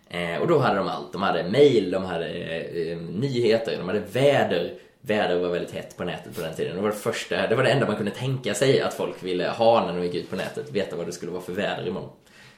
Eh, 0.09 0.41
och 0.41 0.47
då 0.47 0.59
hade 0.59 0.77
de 0.77 0.87
allt. 0.87 1.13
De 1.13 1.21
hade 1.21 1.43
mail, 1.43 1.91
de 1.91 2.05
hade 2.05 2.27
eh, 2.27 2.97
nyheter, 2.97 3.77
de 3.77 3.87
hade 3.87 3.99
väder 3.99 4.73
väder 5.07 5.39
var 5.39 5.49
väldigt 5.49 5.73
hett 5.73 5.97
på 5.97 6.03
nätet 6.03 6.35
på 6.35 6.41
den 6.41 6.55
tiden. 6.55 6.75
Det 6.75 6.81
var 6.81 6.89
det 6.89 6.95
första, 6.95 7.47
det 7.47 7.55
var 7.55 7.63
det 7.63 7.69
enda 7.69 7.87
man 7.87 7.95
kunde 7.95 8.11
tänka 8.11 8.53
sig 8.53 8.81
att 8.81 8.93
folk 8.93 9.23
ville 9.23 9.47
ha 9.49 9.85
när 9.85 9.93
de 9.93 10.05
gick 10.05 10.15
ut 10.15 10.29
på 10.29 10.35
nätet, 10.35 10.71
veta 10.71 10.95
vad 10.95 11.05
det 11.05 11.11
skulle 11.11 11.31
vara 11.31 11.41
för 11.41 11.53
väder 11.53 11.87
imorgon. 11.87 12.09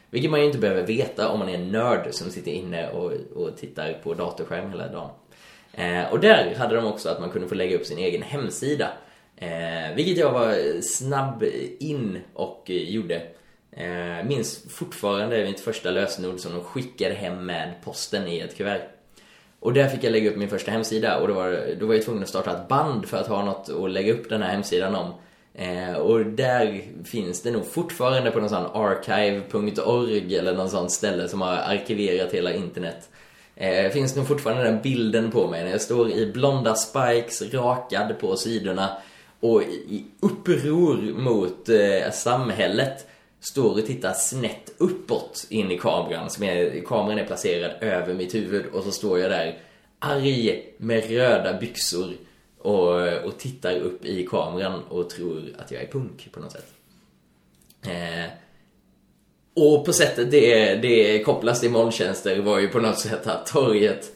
Vilket 0.10 0.32
man 0.32 0.39
ju 0.39 0.46
inte 0.46 0.58
behöver 0.58 0.84
veta 0.84 1.30
om 1.30 1.39
man 1.39 1.50
är 1.50 1.54
en 1.54 1.72
nörd 1.72 2.08
som 2.12 2.30
sitter 2.32 2.51
inne 2.51 2.89
och, 2.89 3.12
och 3.36 3.58
tittar 3.58 3.94
på 3.94 4.13
datorskärm 4.13 4.72
hela 4.72 4.88
dagen. 4.88 5.10
Eh, 5.74 6.12
och 6.12 6.20
där 6.20 6.56
hade 6.56 6.75
de 6.75 6.86
också 6.86 7.10
att 7.10 7.20
man 7.20 7.30
kunde 7.30 7.48
få 7.48 7.56
lägga 7.56 7.75
upp 7.75 7.86
sin 7.86 7.98
egen 7.98 8.22
hemsida. 8.22 8.89
Eh, 9.36 9.96
vilket 9.96 10.18
jag 10.18 10.32
var 10.32 10.82
snabb 10.82 11.44
in 11.80 12.18
och 12.34 12.63
gjorde. 12.66 13.22
Eh, 13.72 14.25
minns 14.25 14.66
fortfarande 14.70 15.46
mitt 15.46 15.60
första 15.60 15.92
lösenord 15.92 16.39
som 16.39 16.51
de 16.54 16.63
skickade 16.63 17.16
hem 17.16 17.46
med 17.46 17.74
posten 17.84 18.28
i 18.28 18.39
ett 18.39 18.58
kuvert. 18.58 18.82
Och 19.60 19.74
där 19.74 19.88
fick 19.88 20.04
jag 20.04 20.12
lägga 20.12 20.30
upp 20.30 20.38
min 20.38 20.50
första 20.50 20.72
hemsida 20.72 21.20
och 21.20 21.28
då 21.28 21.34
var, 21.34 21.75
då 21.80 21.86
var 21.86 21.94
jag 21.94 22.04
tvungen 22.04 22.24
att 22.24 22.30
starta 22.30 22.51
ett 22.51 22.68
band 22.68 23.06
för 23.06 23.18
att 23.18 23.28
ha 23.28 23.46
något 23.46 23.70
att 23.70 23.92
lägga 23.92 24.13
upp 24.13 24.30
den 24.30 24.42
här 24.42 24.51
hemsidan 24.51 24.96
om. 24.96 25.13
Eh, 25.53 25.94
och 25.94 26.25
där 26.25 26.82
finns 27.03 27.41
det 27.41 27.51
nog 27.51 27.65
fortfarande 27.65 28.32
på 28.32 28.39
någon 28.39 28.50
sån 28.50 28.65
archive.org 28.74 30.36
eller 30.36 30.53
någon 30.53 30.70
sån 30.70 30.89
ställe 30.89 31.27
som 31.27 31.41
har 31.41 31.53
arkiverat 31.53 32.32
hela 32.32 32.53
internet. 32.53 33.10
Eh, 33.56 33.91
finns 33.91 34.15
nog 34.15 34.27
fortfarande 34.27 34.63
den 34.63 34.82
bilden 34.82 35.32
på 35.32 35.48
mig 35.48 35.63
när 35.63 35.72
jag 35.72 35.82
står 35.82 36.12
i 36.12 36.32
blonda 36.32 36.75
spikes, 36.75 37.53
rakad 37.53 38.20
på 38.20 38.36
sidorna 38.36 38.98
och 39.39 39.63
i 39.63 40.06
uppror 40.20 41.20
mot 41.20 41.70
eh, 41.70 42.12
samhället 42.12 43.08
står 43.39 43.79
och 43.79 43.86
tittar 43.86 44.13
snett 44.13 44.74
uppåt 44.77 45.48
in 45.50 45.72
i 45.72 45.77
kameran. 45.77 46.29
Som 46.29 46.44
är, 46.44 46.86
kameran 46.86 47.20
är 47.20 47.25
placerad 47.25 47.72
över 47.82 48.13
mitt 48.13 48.36
huvud 48.36 48.65
och 48.65 48.84
så 48.84 48.91
står 48.91 49.20
jag 49.20 49.32
där 49.32 49.58
arg 50.00 50.74
med 50.77 51.10
röda 51.10 51.60
byxor 51.60 52.13
och, 52.60 53.25
och 53.25 53.38
tittar 53.38 53.75
upp 53.75 54.06
i 54.06 54.28
kameran 54.28 54.84
och 54.89 55.10
tror 55.10 55.44
att 55.58 55.72
jag 55.72 55.84
är 55.84 55.88
punk 55.88 56.30
på 56.32 56.39
något 56.39 56.51
sätt. 56.51 56.74
Eh, 57.82 58.32
och 59.56 59.86
på 59.86 59.94
sättet 59.94 60.32
det, 60.32 60.75
det 60.75 61.24
kopplas 61.24 61.60
till 61.60 61.72
molntjänster 61.72 62.42
var 62.42 62.60
ju 62.60 62.68
på 62.68 62.80
något 62.80 63.00
sätt 63.00 63.28
att 63.28 63.46
torget 63.46 64.16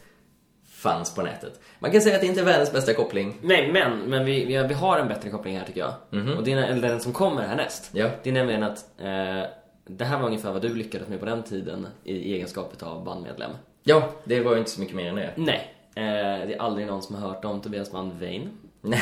fanns 0.69 1.15
på 1.15 1.21
nätet. 1.21 1.59
Man 1.79 1.91
kan 1.91 2.01
säga 2.01 2.15
att 2.15 2.21
det 2.21 2.27
inte 2.27 2.41
är 2.41 2.45
världens 2.45 2.71
bästa 2.71 2.93
koppling. 2.93 3.37
Nej, 3.41 3.71
men, 3.71 3.99
men 3.99 4.25
vi, 4.25 4.45
vi, 4.45 4.55
har, 4.55 4.67
vi 4.67 4.73
har 4.73 4.99
en 4.99 5.07
bättre 5.07 5.29
koppling 5.29 5.57
här 5.57 5.65
tycker 5.65 5.79
jag. 5.79 5.93
Och 6.37 6.43
det 6.43 6.51
är 6.51 6.57
eller 6.57 6.89
den 6.89 6.99
som 6.99 7.13
kommer 7.13 7.47
härnäst. 7.47 7.89
Ja. 7.93 8.09
Det 8.23 8.29
är 8.29 8.33
nämligen 8.33 8.63
att 8.63 8.85
eh, 8.99 9.49
det 9.85 10.05
här 10.05 10.19
var 10.19 10.25
ungefär 10.25 10.51
vad 10.51 10.61
du 10.61 10.75
lyckades 10.75 11.07
med 11.07 11.19
på 11.19 11.25
den 11.25 11.43
tiden 11.43 11.87
i 12.03 12.33
egenskap 12.33 12.83
av 12.83 13.03
bandmedlem. 13.05 13.51
Ja, 13.83 14.09
det 14.23 14.39
var 14.39 14.51
ju 14.51 14.59
inte 14.59 14.71
så 14.71 14.81
mycket 14.81 14.95
mer 14.95 15.09
än 15.09 15.15
det. 15.15 15.33
Nej, 15.35 15.72
det 16.01 16.53
är 16.53 16.61
aldrig 16.61 16.87
någon 16.87 17.01
som 17.01 17.15
har 17.15 17.27
hört 17.27 17.45
om 17.45 17.61
Tobias 17.61 17.91
band 17.91 18.11
Vain. 18.19 18.49
Nej, 18.81 19.01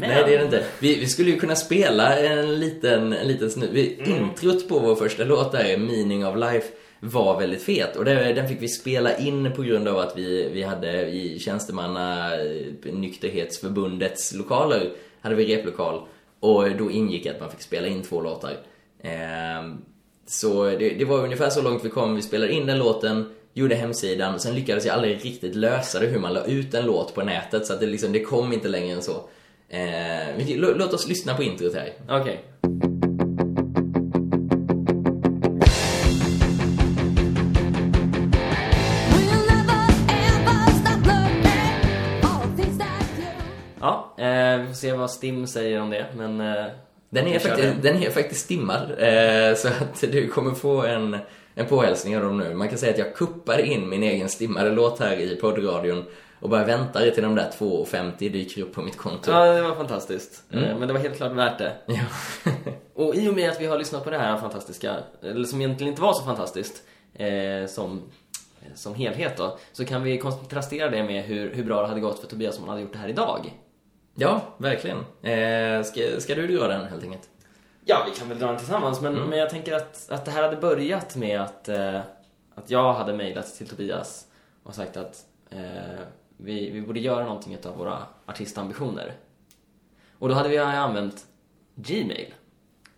Nej 0.00 0.24
det 0.26 0.34
är 0.34 0.38
det 0.38 0.44
inte. 0.44 0.64
Vi, 0.78 1.00
vi 1.00 1.06
skulle 1.06 1.30
ju 1.30 1.38
kunna 1.38 1.56
spela 1.56 2.18
en 2.18 2.60
liten, 2.60 3.12
en 3.12 3.28
liten 3.28 3.50
snu... 3.50 3.68
Vi, 3.72 4.02
Introt 4.06 4.68
på 4.68 4.78
vår 4.78 4.94
första 4.94 5.24
låt 5.24 5.52
där, 5.52 5.78
Meaning 5.78 6.26
of 6.26 6.36
Life, 6.36 6.68
var 7.00 7.40
väldigt 7.40 7.62
fet. 7.62 7.96
Och 7.96 8.04
det, 8.04 8.32
den 8.32 8.48
fick 8.48 8.62
vi 8.62 8.68
spela 8.68 9.16
in 9.16 9.52
på 9.56 9.62
grund 9.62 9.88
av 9.88 9.98
att 9.98 10.18
vi, 10.18 10.50
vi 10.52 10.62
hade 10.62 11.06
i 11.06 11.38
tjänstemanna 11.38 12.30
nykterhetsförbundets 12.82 14.34
lokaler, 14.34 14.90
hade 15.20 15.34
vi 15.34 15.56
replokal. 15.56 16.02
Och 16.40 16.70
då 16.78 16.90
ingick 16.90 17.26
att 17.26 17.40
man 17.40 17.50
fick 17.50 17.60
spela 17.60 17.86
in 17.86 18.02
två 18.02 18.20
låtar. 18.20 18.56
Ehm, 19.02 19.78
så 20.26 20.64
det, 20.64 20.88
det 20.98 21.04
var 21.04 21.24
ungefär 21.24 21.50
så 21.50 21.62
långt 21.62 21.84
vi 21.84 21.88
kom. 21.88 22.16
Vi 22.16 22.22
spelade 22.22 22.52
in 22.52 22.66
den 22.66 22.78
låten, 22.78 23.30
gjorde 23.54 23.74
hemsidan, 23.74 24.40
sen 24.40 24.54
lyckades 24.54 24.86
jag 24.86 24.94
aldrig 24.94 25.24
riktigt 25.24 25.54
lösa 25.54 26.00
det 26.00 26.06
hur 26.06 26.18
man 26.18 26.32
la 26.34 26.44
ut 26.44 26.74
en 26.74 26.86
låt 26.86 27.14
på 27.14 27.22
nätet. 27.22 27.66
Så 27.66 27.72
att 27.72 27.80
det, 27.80 27.86
liksom, 27.86 28.12
det 28.12 28.20
kom 28.20 28.52
inte 28.52 28.68
längre 28.68 28.94
än 28.96 29.02
så. 29.02 29.28
Lå- 30.38 30.74
låt 30.78 30.92
oss 30.94 31.08
lyssna 31.08 31.34
på 31.34 31.42
introt 31.42 31.74
här. 31.74 31.92
Okej. 32.08 32.44
You 39.24 39.42
Ja, 43.80 44.14
eh, 44.18 44.58
vi 44.60 44.66
får 44.66 44.74
se 44.74 44.92
vad 44.92 45.10
Stim 45.10 45.46
säger 45.46 45.80
om 45.80 45.90
det, 45.90 46.06
men... 46.16 46.40
Eh, 46.40 46.64
Den 47.10 47.26
är, 47.26 47.38
faktiskt, 47.38 47.82
den 47.82 48.02
är 48.02 48.10
faktiskt 48.10 48.44
stimmad, 48.44 48.90
eh, 48.98 49.54
så 49.56 49.68
att 49.68 50.00
du 50.12 50.28
kommer 50.28 50.54
få 50.54 50.82
en, 50.82 51.16
en 51.54 51.66
påhälsning 51.66 52.16
av 52.16 52.22
dem 52.22 52.38
nu. 52.38 52.54
Man 52.54 52.68
kan 52.68 52.78
säga 52.78 52.92
att 52.92 52.98
jag 52.98 53.14
kuppar 53.14 53.58
in 53.58 53.88
min 53.88 54.02
egen 54.02 54.28
stimmade 54.28 54.70
låt 54.70 54.98
här 55.00 55.16
i 55.16 55.36
poddradion 55.36 56.04
och 56.40 56.48
bara 56.48 56.64
väntar 56.64 57.10
till 57.10 57.22
de 57.22 57.34
där 57.34 57.50
2,50 57.58 58.12
dyker 58.18 58.62
upp 58.62 58.74
på 58.74 58.82
mitt 58.82 58.96
konto. 58.96 59.30
Ja, 59.30 59.44
det 59.52 59.62
var 59.62 59.74
fantastiskt. 59.74 60.42
Eh, 60.50 60.60
Men 60.60 60.88
det 60.88 60.92
var 60.92 61.00
helt 61.00 61.16
klart 61.16 61.32
värt 61.32 61.58
det. 61.58 61.72
Ja. 61.86 62.04
Och 62.94 63.14
i 63.14 63.28
och 63.28 63.34
med 63.34 63.50
att 63.50 63.60
vi 63.60 63.66
har 63.66 63.78
lyssnat 63.78 64.04
på 64.04 64.10
det 64.10 64.18
här 64.18 64.36
fantastiska, 64.38 64.96
eller 65.22 65.44
som 65.44 65.60
egentligen 65.60 65.90
inte 65.92 66.02
var 66.02 66.12
så 66.12 66.24
fantastiskt, 66.24 66.82
eh, 67.14 67.66
som, 67.68 68.02
som 68.74 68.94
helhet 68.94 69.36
då, 69.36 69.58
så 69.72 69.84
kan 69.84 70.02
vi 70.02 70.18
kontrastera 70.18 70.90
det 70.90 71.02
med 71.02 71.24
hur, 71.24 71.54
hur 71.54 71.64
bra 71.64 71.82
det 71.82 71.88
hade 71.88 72.00
gått 72.00 72.18
för 72.20 72.26
Tobias 72.26 72.56
om 72.58 72.62
han 72.64 72.70
hade 72.70 72.82
gjort 72.82 72.92
det 72.92 72.98
här 72.98 73.08
idag. 73.08 73.52
ja, 74.14 74.40
verkligen. 74.58 74.98
Eh, 75.22 75.82
ska, 75.84 76.00
ska 76.20 76.34
du 76.34 76.46
dra 76.58 76.68
den 76.68 76.84
helt 76.84 77.04
enkelt? 77.04 77.28
Ja, 77.84 78.06
vi 78.10 78.18
kan 78.18 78.28
väl 78.28 78.38
dra 78.38 78.46
den 78.46 78.58
tillsammans, 78.58 79.00
men, 79.00 79.14
men 79.14 79.38
jag 79.38 79.50
tänker 79.50 79.72
att, 79.72 80.10
att 80.10 80.24
det 80.24 80.30
här 80.30 80.42
hade 80.42 80.56
börjat 80.56 81.16
med 81.16 81.40
att, 81.40 81.68
eh, 81.68 82.00
att 82.54 82.70
jag 82.70 82.92
hade 82.92 83.12
mejlat 83.12 83.54
till 83.54 83.68
Tobias 83.68 84.26
och 84.62 84.74
sagt 84.74 84.96
att 84.96 85.26
eh, 85.50 86.00
vi, 86.36 86.70
vi 86.70 86.82
borde 86.82 87.00
göra 87.00 87.24
någonting 87.24 87.58
av 87.64 87.76
våra 87.76 88.06
artistambitioner. 88.26 89.12
Och 90.18 90.28
då 90.28 90.34
hade 90.34 90.48
vi 90.48 90.58
använt 90.58 91.26
Gmail. 91.74 92.34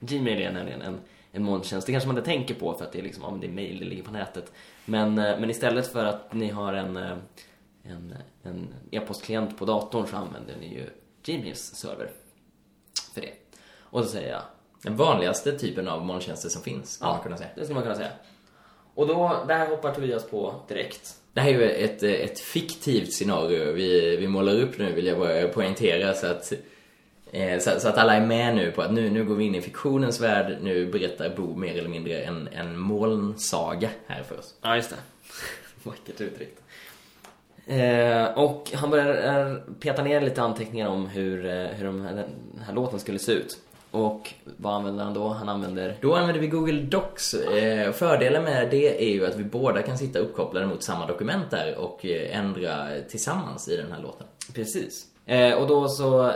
Gmail 0.01 0.43
är 0.43 0.53
nämligen 0.53 0.83
en, 0.83 1.01
en 1.33 1.43
molntjänst. 1.43 1.87
Det 1.87 1.93
kanske 1.93 2.07
man 2.07 2.19
inte 2.19 2.31
tänker 2.31 2.55
på 2.55 2.75
för 2.75 2.85
att 2.85 2.93
det 2.93 2.99
är 2.99 3.03
liksom, 3.03 3.23
ja, 3.23 3.31
men 3.31 3.41
det 3.41 3.47
är 3.47 3.53
mail, 3.53 3.79
det 3.79 3.85
ligger 3.85 4.03
på 4.03 4.13
nätet. 4.13 4.53
Men, 4.85 5.19
eh, 5.19 5.39
men 5.41 5.51
istället 5.51 5.87
för 5.87 6.05
att 6.05 6.33
ni 6.33 6.49
har 6.49 6.73
en, 6.73 6.97
eh, 6.97 7.17
en, 7.83 8.15
en 8.43 8.75
e-postklient 8.91 9.59
på 9.59 9.65
datorn 9.65 10.07
så 10.07 10.17
använder 10.17 10.57
ni 10.61 10.75
ju 10.75 10.91
Gmails 11.23 11.75
server 11.75 12.11
för 13.15 13.21
det. 13.21 13.33
Och 13.79 14.05
så 14.05 14.11
säger 14.11 14.33
jag, 14.33 14.43
Den 14.85 14.97
vanligaste 14.97 15.59
typen 15.59 15.89
av 15.89 16.05
molntjänster 16.05 16.49
som 16.49 16.63
finns, 16.63 16.97
kan 16.97 17.09
man 17.09 17.21
kunna 17.23 17.37
säga. 17.37 17.51
det 17.55 17.61
skulle 17.61 17.75
man 17.75 17.83
kunna 17.83 17.95
säga. 17.95 18.11
Och 18.95 19.07
då, 19.07 19.45
där 19.49 19.67
hoppar 19.67 19.95
Tobias 19.95 20.27
på 20.27 20.55
direkt. 20.69 21.15
Det 21.33 21.41
här 21.41 21.51
är 21.51 21.53
ju 21.53 21.71
ett, 21.71 22.03
ett 22.03 22.41
fiktivt 22.41 23.13
scenario 23.13 23.73
vi, 23.73 24.17
vi 24.17 24.29
målar 24.29 24.61
upp 24.61 24.79
nu, 24.79 24.93
vill 24.93 25.07
jag 25.07 25.19
bara 25.19 25.49
poängtera. 25.49 26.15
Så 26.15 26.27
att, 26.27 26.53
eh, 27.33 27.59
så, 27.59 27.81
så 27.81 27.89
att 27.89 27.99
alla 27.99 28.15
är 28.15 28.27
med 28.27 28.55
nu 28.55 28.73
på 28.73 28.83
att 28.83 28.93
nu, 28.93 29.11
nu 29.11 29.25
går 29.25 29.35
vi 29.35 29.45
in 29.45 29.55
i 29.55 29.61
fiktionens 29.61 30.21
värld. 30.21 30.59
Nu 30.63 30.87
berättar 30.87 31.37
Bo 31.37 31.57
mer 31.57 31.79
eller 31.79 31.89
mindre 31.89 32.21
en, 32.21 32.49
en 32.49 32.79
molnsaga 32.79 33.91
här 34.07 34.23
för 34.23 34.39
oss. 34.39 34.55
Ja, 34.63 34.77
just 34.77 34.91
det. 34.91 34.97
Vackert 35.83 36.21
uttryckt. 36.21 36.61
Eh, 37.67 38.25
och 38.25 38.71
han 38.75 38.91
börjar 38.91 39.47
eh, 39.47 39.57
peta 39.81 40.03
ner 40.03 40.21
lite 40.21 40.43
anteckningar 40.43 40.89
om 40.89 41.07
hur, 41.07 41.47
eh, 41.47 41.67
hur 41.67 41.85
de 41.85 42.01
här, 42.01 42.15
den 42.15 42.63
här 42.67 42.75
låten 42.75 43.01
skulle 43.01 43.19
se 43.19 43.33
ut. 43.33 43.59
Och 43.95 44.35
vad 44.57 44.75
använder 44.75 45.05
han 45.05 45.15
då? 45.15 45.29
Han 45.29 45.49
använder... 45.49 45.99
Då 46.01 46.15
använder 46.15 46.41
vi 46.41 46.47
Google 46.47 46.83
Docs. 46.83 47.35
Eh, 47.35 47.93
fördelen 47.93 48.45
med 48.45 48.71
det 48.71 49.05
är 49.05 49.13
ju 49.13 49.27
att 49.27 49.37
vi 49.37 49.45
båda 49.45 49.83
kan 49.83 49.99
sitta 49.99 50.19
uppkopplade 50.19 50.67
mot 50.67 50.83
samma 50.83 51.07
dokument 51.07 51.51
där 51.51 51.79
och 51.79 52.07
eh, 52.07 52.39
ändra 52.39 52.87
tillsammans 53.09 53.69
i 53.69 53.77
den 53.77 53.93
här 53.93 54.03
låten. 54.03 54.27
Precis. 54.55 55.07
Eh, 55.27 55.55
och 55.55 55.69
då 55.69 55.89
så, 55.89 56.29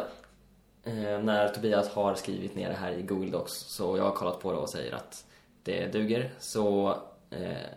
eh, 0.85 1.23
när 1.23 1.49
Tobias 1.49 1.89
har 1.89 2.15
skrivit 2.15 2.55
ner 2.55 2.69
det 2.69 2.75
här 2.75 2.93
i 2.93 3.03
Google 3.03 3.31
Docs, 3.31 3.53
så 3.53 3.97
jag 3.97 4.05
har 4.05 4.13
kollat 4.13 4.41
på 4.41 4.53
det 4.53 4.59
och 4.59 4.71
säger 4.71 4.95
att 4.95 5.25
det 5.63 5.93
duger, 5.93 6.31
så 6.39 6.89
eh, 7.31 7.69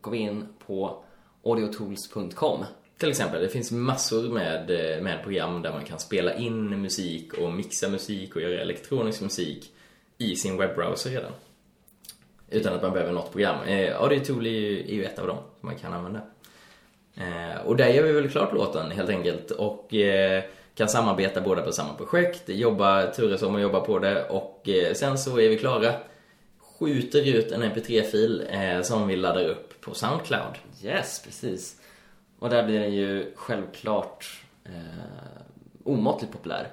går 0.00 0.10
vi 0.10 0.18
in 0.18 0.46
på 0.66 1.02
audiotools.com. 1.44 2.64
Till 3.00 3.10
exempel, 3.10 3.42
det 3.42 3.48
finns 3.48 3.70
massor 3.70 4.28
med, 4.28 4.70
eh, 4.70 5.02
med 5.02 5.22
program 5.22 5.62
där 5.62 5.72
man 5.72 5.84
kan 5.84 5.98
spela 5.98 6.34
in 6.34 6.82
musik 6.82 7.32
och 7.32 7.52
mixa 7.52 7.88
musik 7.88 8.36
och 8.36 8.42
göra 8.42 8.60
elektronisk 8.60 9.20
musik 9.20 9.72
i 10.18 10.36
sin 10.36 10.56
webbrowser 10.56 11.10
redan. 11.10 11.32
Utan 12.50 12.74
att 12.74 12.82
man 12.82 12.92
behöver 12.92 13.12
något 13.12 13.32
program. 13.32 13.62
Eh, 13.64 14.02
Audiotool 14.02 14.46
är 14.46 14.50
ju, 14.50 14.80
är 14.80 14.94
ju 14.94 15.04
ett 15.04 15.18
av 15.18 15.26
dem 15.26 15.36
som 15.60 15.68
man 15.68 15.76
kan 15.76 15.92
använda. 15.92 16.20
Eh, 17.14 17.66
och 17.66 17.76
där 17.76 17.88
gör 17.88 18.02
vi 18.02 18.12
väl 18.12 18.30
klart 18.30 18.52
låten 18.52 18.90
helt 18.90 19.10
enkelt 19.10 19.50
och 19.50 19.94
eh, 19.94 20.42
kan 20.74 20.88
samarbeta 20.88 21.40
båda 21.40 21.62
på 21.62 21.72
samma 21.72 21.94
projekt, 21.94 22.48
jobba, 22.48 23.06
turas 23.06 23.42
om 23.42 23.54
och 23.54 23.60
jobba 23.60 23.80
på 23.80 23.98
det 23.98 24.28
och 24.28 24.68
eh, 24.68 24.94
sen 24.94 25.18
så 25.18 25.40
är 25.40 25.48
vi 25.48 25.58
klara. 25.58 25.94
Skjuter 26.78 27.28
ut 27.28 27.52
en 27.52 27.62
mp3-fil 27.62 28.44
eh, 28.50 28.82
som 28.82 29.08
vi 29.08 29.16
laddar 29.16 29.44
upp 29.44 29.80
på 29.80 29.94
Soundcloud. 29.94 30.54
Yes, 30.82 31.22
precis. 31.24 31.79
Och 32.40 32.50
där 32.50 32.66
blir 32.66 32.80
den 32.80 32.94
ju 32.94 33.32
självklart 33.36 34.44
eh, 34.64 35.42
omåttligt 35.84 36.32
populär. 36.32 36.68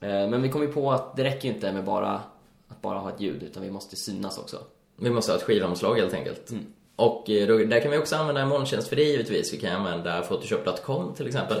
Eh, 0.00 0.08
men 0.08 0.42
vi 0.42 0.48
kom 0.48 0.62
ju 0.62 0.72
på 0.72 0.92
att 0.92 1.16
det 1.16 1.24
räcker 1.24 1.48
ju 1.48 1.54
inte 1.54 1.72
med 1.72 1.84
bara 1.84 2.20
att 2.68 2.82
bara 2.82 2.98
ha 2.98 3.10
ett 3.10 3.20
ljud, 3.20 3.42
utan 3.42 3.62
vi 3.62 3.70
måste 3.70 3.96
synas 3.96 4.38
också. 4.38 4.56
Vi 4.96 5.10
måste 5.10 5.32
ha 5.32 5.36
ett 5.36 5.44
skivomslag 5.44 5.96
helt 5.96 6.14
enkelt. 6.14 6.52
Och 6.96 7.30
eh, 7.30 7.46
då, 7.46 7.58
där 7.58 7.80
kan 7.80 7.90
vi 7.90 7.98
också 7.98 8.16
använda 8.16 8.40
en 8.40 8.48
molntjänst 8.48 8.88
för 8.88 8.96
det 8.96 9.02
givetvis. 9.02 9.54
Vi 9.54 9.58
kan 9.58 9.72
använda 9.72 10.22
photoshop.com 10.22 11.14
till 11.14 11.26
exempel. 11.26 11.58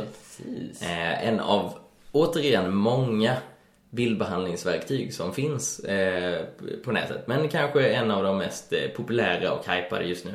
Eh, 0.80 1.28
en 1.28 1.40
av, 1.40 1.72
återigen, 2.12 2.74
många 2.74 3.36
bildbehandlingsverktyg 3.90 5.14
som 5.14 5.32
finns 5.32 5.80
eh, 5.80 6.44
på 6.84 6.92
nätet. 6.92 7.26
Men 7.26 7.48
kanske 7.48 7.88
en 7.88 8.10
av 8.10 8.22
de 8.22 8.38
mest 8.38 8.72
eh, 8.72 8.88
populära 8.96 9.52
och 9.52 9.66
hypade 9.66 10.04
just 10.04 10.24
nu. 10.24 10.34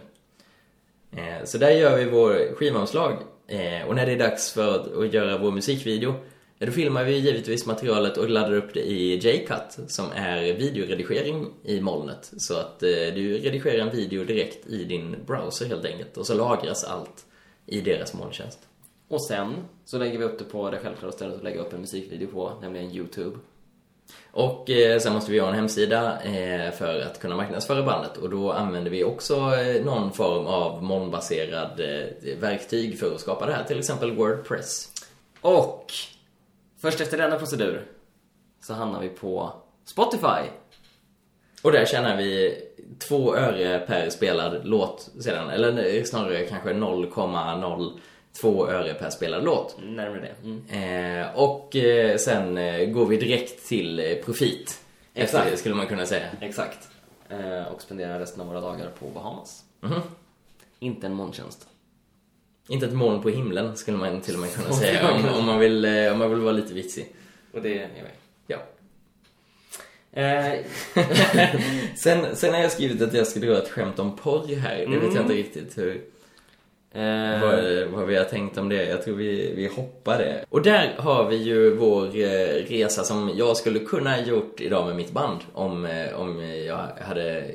Eh, 1.12 1.46
så 1.46 1.58
där 1.58 1.72
gör 1.72 1.98
vi 1.98 2.06
vår 2.06 2.56
skivomslag. 2.56 3.18
Eh, 3.48 3.88
och 3.88 3.96
när 3.96 4.06
det 4.06 4.12
är 4.12 4.20
dags 4.20 4.52
för 4.52 5.04
att, 5.04 5.14
göra 5.14 5.38
vår 5.38 5.52
musikvideo, 5.52 6.14
ja, 6.58 6.66
då 6.66 6.72
filmar 6.72 7.04
vi 7.04 7.18
givetvis 7.18 7.66
materialet 7.66 8.18
och 8.18 8.30
laddar 8.30 8.54
upp 8.54 8.74
det 8.74 8.80
i 8.80 9.16
J-Cut, 9.16 9.92
som 9.92 10.06
är 10.16 10.42
videoredigering 10.42 11.48
i 11.64 11.82
molnet. 11.82 12.32
Så 12.38 12.58
att 12.58 12.84
eh, 12.84 12.90
du 12.90 13.38
redigerar 13.38 13.88
en 13.88 13.96
video 13.96 14.24
direkt 14.24 14.68
i 14.68 14.84
din 14.84 15.16
browser 15.26 15.66
helt 15.66 15.86
enkelt. 15.86 16.18
Och 16.18 16.28
så 16.28 16.34
lagras 16.34 16.84
allt 16.84 17.26
i 17.66 17.82
deras 17.82 18.14
molntjänst. 18.14 18.60
Och 19.08 19.26
sen 19.26 19.54
så 19.86 19.98
lägger 19.98 20.20
vi 20.20 20.24
upp 20.24 20.40
det 20.40 20.46
på 20.46 20.70
det 20.70 20.78
självklara 20.78 21.12
stället 21.12 21.36
att 21.36 21.44
lägga 21.44 21.62
upp 21.62 21.74
en 21.74 21.82
musikvideo 21.82 22.28
på, 22.28 22.54
nämligen 22.62 22.92
Youtube. 22.92 23.38
Och 24.32 24.70
eh, 24.70 25.00
sen 25.00 25.14
måste 25.14 25.32
vi 25.32 25.40
ha 25.40 25.48
en 25.48 25.56
hemsida 25.56 26.22
eh, 26.22 26.72
för 26.72 27.02
att 27.02 27.20
kunna 27.20 27.36
marknadsföra 27.36 27.84
bandet 27.84 28.18
och 28.18 28.30
då 28.30 28.52
använder 28.52 28.92
vi 28.92 29.04
också 29.04 29.36
eh, 29.36 29.86
någon 29.86 30.12
form 30.12 30.48
av 30.48 30.84
molnbaserad 30.84 31.80
eh, 31.80 32.38
verktyg 32.40 33.00
för 33.00 33.16
att 33.16 33.22
skapa 33.22 33.46
det 33.46 33.54
här, 33.54 33.64
till 33.64 33.80
exempel 33.80 34.16
Wordpress. 34.16 34.90
Och 35.42 35.94
först 36.82 37.02
efter 37.02 37.18
denna 37.18 37.38
procedur 37.38 37.86
så 38.62 38.74
hamnar 38.74 39.02
vi 39.02 39.10
på 39.10 39.54
Spotify. 39.86 40.50
Och 41.62 41.72
där 41.72 41.86
tjänar 41.86 42.18
vi 42.18 42.58
två 43.00 43.36
öre 43.36 43.80
per 43.80 44.10
spelad 44.10 44.62
låt 44.64 45.10
sedan, 45.20 45.50
eller 45.50 46.04
snarare 46.04 46.46
kanske 46.46 46.74
0,02 48.34 48.70
öre 48.72 48.94
per 48.94 49.10
spelad 49.10 49.44
låt. 49.44 49.76
Närmare 49.84 50.22
det. 50.22 50.36
Mm. 50.48 51.22
Eh, 51.24 51.36
och 51.36 51.76
eh, 51.76 52.18
sen 52.18 52.58
eh, 52.58 52.86
går 52.90 53.06
vi 53.06 53.18
direkt 53.18 53.68
till 53.68 54.00
eh, 54.00 54.16
profit. 54.26 54.80
Efter 55.14 55.24
Exakt. 55.24 55.52
det 55.52 55.58
skulle 55.58 55.76
man 55.76 55.88
kunna 55.88 56.06
säga. 56.06 56.26
Exakt. 56.42 56.88
Eh, 57.30 57.64
och 57.74 57.82
spenderar 57.82 58.20
resten 58.20 58.42
av 58.42 58.48
våra 58.48 58.62
dagar 58.62 58.90
på 59.00 59.06
Bahamas. 59.06 59.64
Mhm. 59.82 60.02
Inte 60.80 61.08
en 61.08 61.14
molntjänst. 61.14 61.68
Inte 62.68 62.86
ett 62.86 62.94
moln 62.94 63.22
på 63.22 63.30
himlen 63.30 63.78
skulle 63.78 63.98
man 63.98 64.22
till 64.22 64.34
och 64.34 64.40
med 64.40 64.54
kunna 64.54 64.74
säga 64.74 65.12
om, 65.12 65.22
man- 65.22 65.34
om, 65.34 65.46
man 65.46 65.60
vill, 65.60 65.86
eh, 65.86 66.12
om 66.12 66.20
man 66.20 66.30
vill 66.30 66.40
vara 66.40 66.54
lite 66.54 66.74
vitsig. 66.74 67.16
Och 67.54 67.62
det 67.62 67.80
är 67.80 67.88
vi. 67.88 68.10
Ja. 68.48 68.58
Sen, 71.96 72.36
sen 72.36 72.54
har 72.54 72.62
jag 72.62 72.72
skrivit 72.72 73.02
att 73.02 73.14
jag 73.14 73.28
ska 73.28 73.40
dra 73.40 73.58
ett 73.58 73.70
skämt 73.70 74.00
om 74.00 74.16
porr 74.16 74.56
här. 74.56 74.78
Det 74.78 74.98
vet 75.00 75.16
jag 75.16 75.24
inte 75.24 75.34
riktigt 75.34 75.78
hur, 75.78 76.02
eh, 76.94 77.42
vad, 77.42 77.88
vad 77.88 78.08
vi 78.08 78.16
har 78.16 78.24
tänkt 78.24 78.58
om 78.58 78.70
det. 78.70 78.86
Jag 78.86 79.04
tror 79.04 79.16
vi, 79.16 79.54
vi 79.56 79.68
hoppar 79.68 80.18
det. 80.18 80.46
Och 80.50 80.62
där 80.62 80.96
har 80.98 81.30
vi 81.30 81.36
ju 81.36 81.76
vår 81.76 82.06
eh, 82.06 82.66
resa 82.70 83.04
som 83.04 83.32
jag 83.36 83.58
skulle 83.58 83.80
kunna 83.80 84.22
gjort 84.22 84.62
idag 84.62 84.88
med 84.88 84.96
mitt 84.96 85.12
band. 85.12 85.40
Om, 85.54 85.86
eh, 85.86 86.20
om, 86.20 86.40
jag 86.68 86.88
hade, 87.02 87.46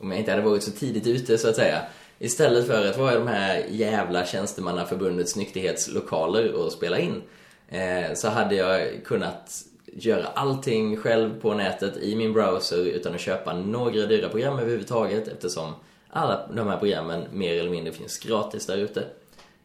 om 0.00 0.10
jag 0.10 0.20
inte 0.20 0.30
hade 0.30 0.42
varit 0.42 0.62
så 0.62 0.70
tidigt 0.70 1.06
ute 1.06 1.38
så 1.38 1.48
att 1.48 1.56
säga. 1.56 1.82
Istället 2.18 2.66
för 2.66 2.86
att 2.86 2.98
vara 2.98 3.12
i 3.12 3.16
de 3.16 3.26
här 3.26 3.64
jävla 3.70 4.26
tjänstemannaförbundets 4.26 5.36
nykterhetslokaler 5.36 6.52
och 6.52 6.72
spela 6.72 6.98
in. 6.98 7.22
Eh, 7.68 8.14
så 8.14 8.28
hade 8.28 8.54
jag 8.54 9.04
kunnat 9.04 9.52
göra 9.92 10.26
allting 10.34 10.96
själv 10.96 11.40
på 11.40 11.54
nätet 11.54 11.96
i 11.96 12.16
min 12.16 12.32
browser 12.32 12.84
utan 12.84 13.14
att 13.14 13.20
köpa 13.20 13.52
några 13.52 14.06
dyra 14.06 14.28
program 14.28 14.58
överhuvudtaget 14.58 15.28
eftersom 15.28 15.72
alla 16.12 16.46
de 16.46 16.68
här 16.68 16.78
programmen 16.78 17.24
mer 17.32 17.60
eller 17.60 17.70
mindre 17.70 17.92
finns 17.92 18.18
gratis 18.18 18.66
där 18.66 18.76
ute. 18.76 19.04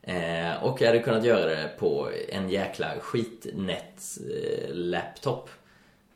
Eh, 0.01 0.63
och 0.63 0.81
jag 0.81 0.87
hade 0.87 0.99
kunnat 0.99 1.25
göra 1.25 1.45
det 1.45 1.71
på 1.79 2.09
en 2.29 2.49
jäkla 2.49 2.87
skitnät-laptop. 2.99 5.49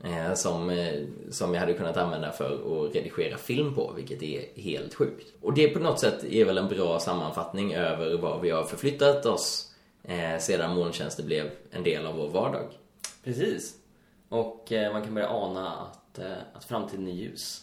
Eh, 0.04 0.34
som, 0.34 0.70
eh, 0.70 1.04
som 1.30 1.54
jag 1.54 1.62
hade 1.62 1.74
kunnat 1.74 1.98
använda 1.98 2.32
för 2.32 2.54
att 2.54 2.96
redigera 2.96 3.38
film 3.38 3.76
på, 3.76 3.94
vilket 3.96 4.24
är 4.24 4.46
helt 4.56 4.94
sjukt. 4.94 5.28
Och 5.42 5.54
det 5.54 5.68
på 5.68 5.80
något 5.80 6.00
sätt 6.00 6.24
är 6.24 6.46
väl 6.46 6.58
en 6.58 6.68
bra 6.68 7.00
sammanfattning 7.00 7.74
över 7.74 8.18
vad 8.18 8.42
vi 8.42 8.50
har 8.50 8.64
förflyttat 8.64 9.26
oss 9.26 9.74
eh, 10.04 10.38
sedan 10.40 10.76
molntjänster 10.76 11.24
blev 11.24 11.50
en 11.72 11.84
del 11.84 12.06
av 12.06 12.16
vår 12.16 12.30
vardag. 12.30 12.66
Precis. 13.24 13.76
Och 14.30 14.72
eh, 14.72 14.94
man 14.94 15.04
kan 15.04 15.14
börja 15.14 15.30
ana 15.30 15.76
att, 15.76 16.20
eh, 16.20 16.32
att 16.54 16.66
framtiden 16.66 17.08
är 17.08 17.12
ljus. 17.12 17.62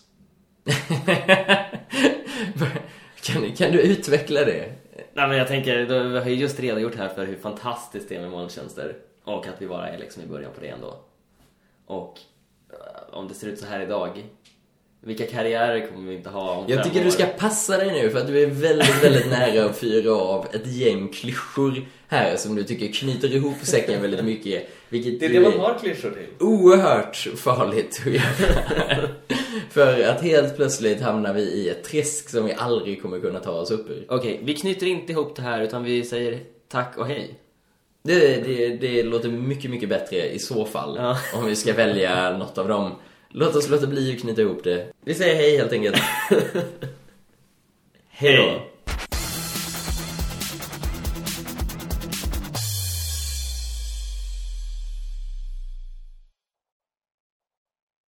kan, 3.23 3.53
kan 3.53 3.73
du 3.73 3.81
utveckla 3.81 4.45
det? 4.45 4.73
Nej 5.15 5.29
men 5.29 5.39
jag 5.39 5.49
tänker, 5.49 5.77
vi 6.09 6.19
har 6.19 6.27
ju 6.29 6.35
just 6.35 6.61
redogjort 6.61 6.97
här 6.97 7.09
för 7.09 7.27
hur 7.27 7.37
fantastiskt 7.37 8.09
det 8.09 8.17
är 8.17 8.21
med 8.21 8.31
molntjänster. 8.31 8.97
Och 9.25 9.47
att 9.47 9.55
vi 9.63 9.67
bara 9.67 9.89
är 9.89 9.99
liksom 9.99 10.23
i 10.23 10.27
början 10.27 10.51
på 10.55 10.61
det 10.61 10.69
ändå. 10.69 10.97
Och 11.87 12.19
eh, 12.73 13.15
om 13.15 13.29
det 13.29 13.35
ser 13.35 13.47
ut 13.49 13.59
så 13.59 13.67
här 13.67 13.81
idag, 13.81 14.25
vilka 15.01 15.27
karriärer 15.27 15.87
kommer 15.87 16.11
vi 16.11 16.17
inte 16.17 16.31
ha 16.31 16.51
om 16.51 16.65
Jag 16.69 16.85
tycker 16.85 17.01
år? 17.01 17.05
du 17.05 17.11
ska 17.11 17.27
passa 17.27 17.77
dig 17.77 17.93
nu 17.93 18.11
för 18.11 18.19
att 18.19 18.27
du 18.27 18.43
är 18.43 18.47
väldigt, 18.47 19.05
väldigt 19.05 19.27
nära 19.31 19.65
att 19.65 19.79
fyra 19.79 20.13
av 20.13 20.47
ett 20.53 20.67
gäng 20.67 21.09
klyschor 21.09 21.87
här 22.09 22.37
som 22.37 22.55
du 22.57 22.65
tycker 22.65 22.93
knyter 22.93 23.35
ihop 23.37 23.57
säcken 23.63 24.03
väldigt 24.03 24.25
mycket. 24.25 24.69
Vilket 24.89 25.21
Det 25.21 25.27
är 25.27 25.31
det 25.31 25.41
man 25.41 25.61
har 25.61 25.79
klyschor 25.79 26.11
till. 26.11 26.27
oerhört 26.47 27.17
farligt 27.37 28.03
att 28.07 28.13
göra. 28.13 29.09
För 29.71 30.03
att 30.03 30.23
helt 30.23 30.57
plötsligt 30.57 31.01
hamnar 31.01 31.35
vi 31.35 31.43
i 31.43 31.69
ett 31.69 31.85
träsk 31.85 32.29
som 32.29 32.45
vi 32.45 32.53
aldrig 32.53 33.03
kommer 33.03 33.21
kunna 33.21 33.41
ta 33.41 33.51
oss 33.51 33.71
upp 33.71 33.91
ur. 33.91 34.07
Okej, 34.09 34.41
vi 34.43 34.55
knyter 34.55 34.87
inte 34.87 35.13
ihop 35.13 35.37
det 35.37 35.43
här 35.43 35.63
utan 35.63 35.85
vi 35.85 36.05
säger 36.05 36.41
tack 36.69 36.99
och 36.99 37.07
hej. 37.07 37.35
Det, 38.03 38.45
det, 38.45 38.69
det 38.69 39.03
låter 39.03 39.29
mycket, 39.29 39.71
mycket 39.71 39.89
bättre 39.89 40.31
i 40.31 40.39
så 40.39 40.65
fall. 40.65 40.97
Ja. 40.97 41.19
Om 41.35 41.47
vi 41.47 41.57
ska 41.57 41.73
välja 41.73 42.39
något 42.39 42.59
av 42.59 42.69
dem. 42.69 42.93
Låt 43.29 43.57
oss 43.57 43.69
låta 43.69 43.87
bli 43.87 44.15
att 44.15 44.21
knyta 44.21 44.43
ihop 44.43 44.65
det. 44.65 44.93
Vi 45.05 45.15
säger 45.15 45.35
hej 45.35 45.57
helt 45.57 45.73
enkelt. 45.73 45.97
hej 48.09 48.37
då. 48.37 48.68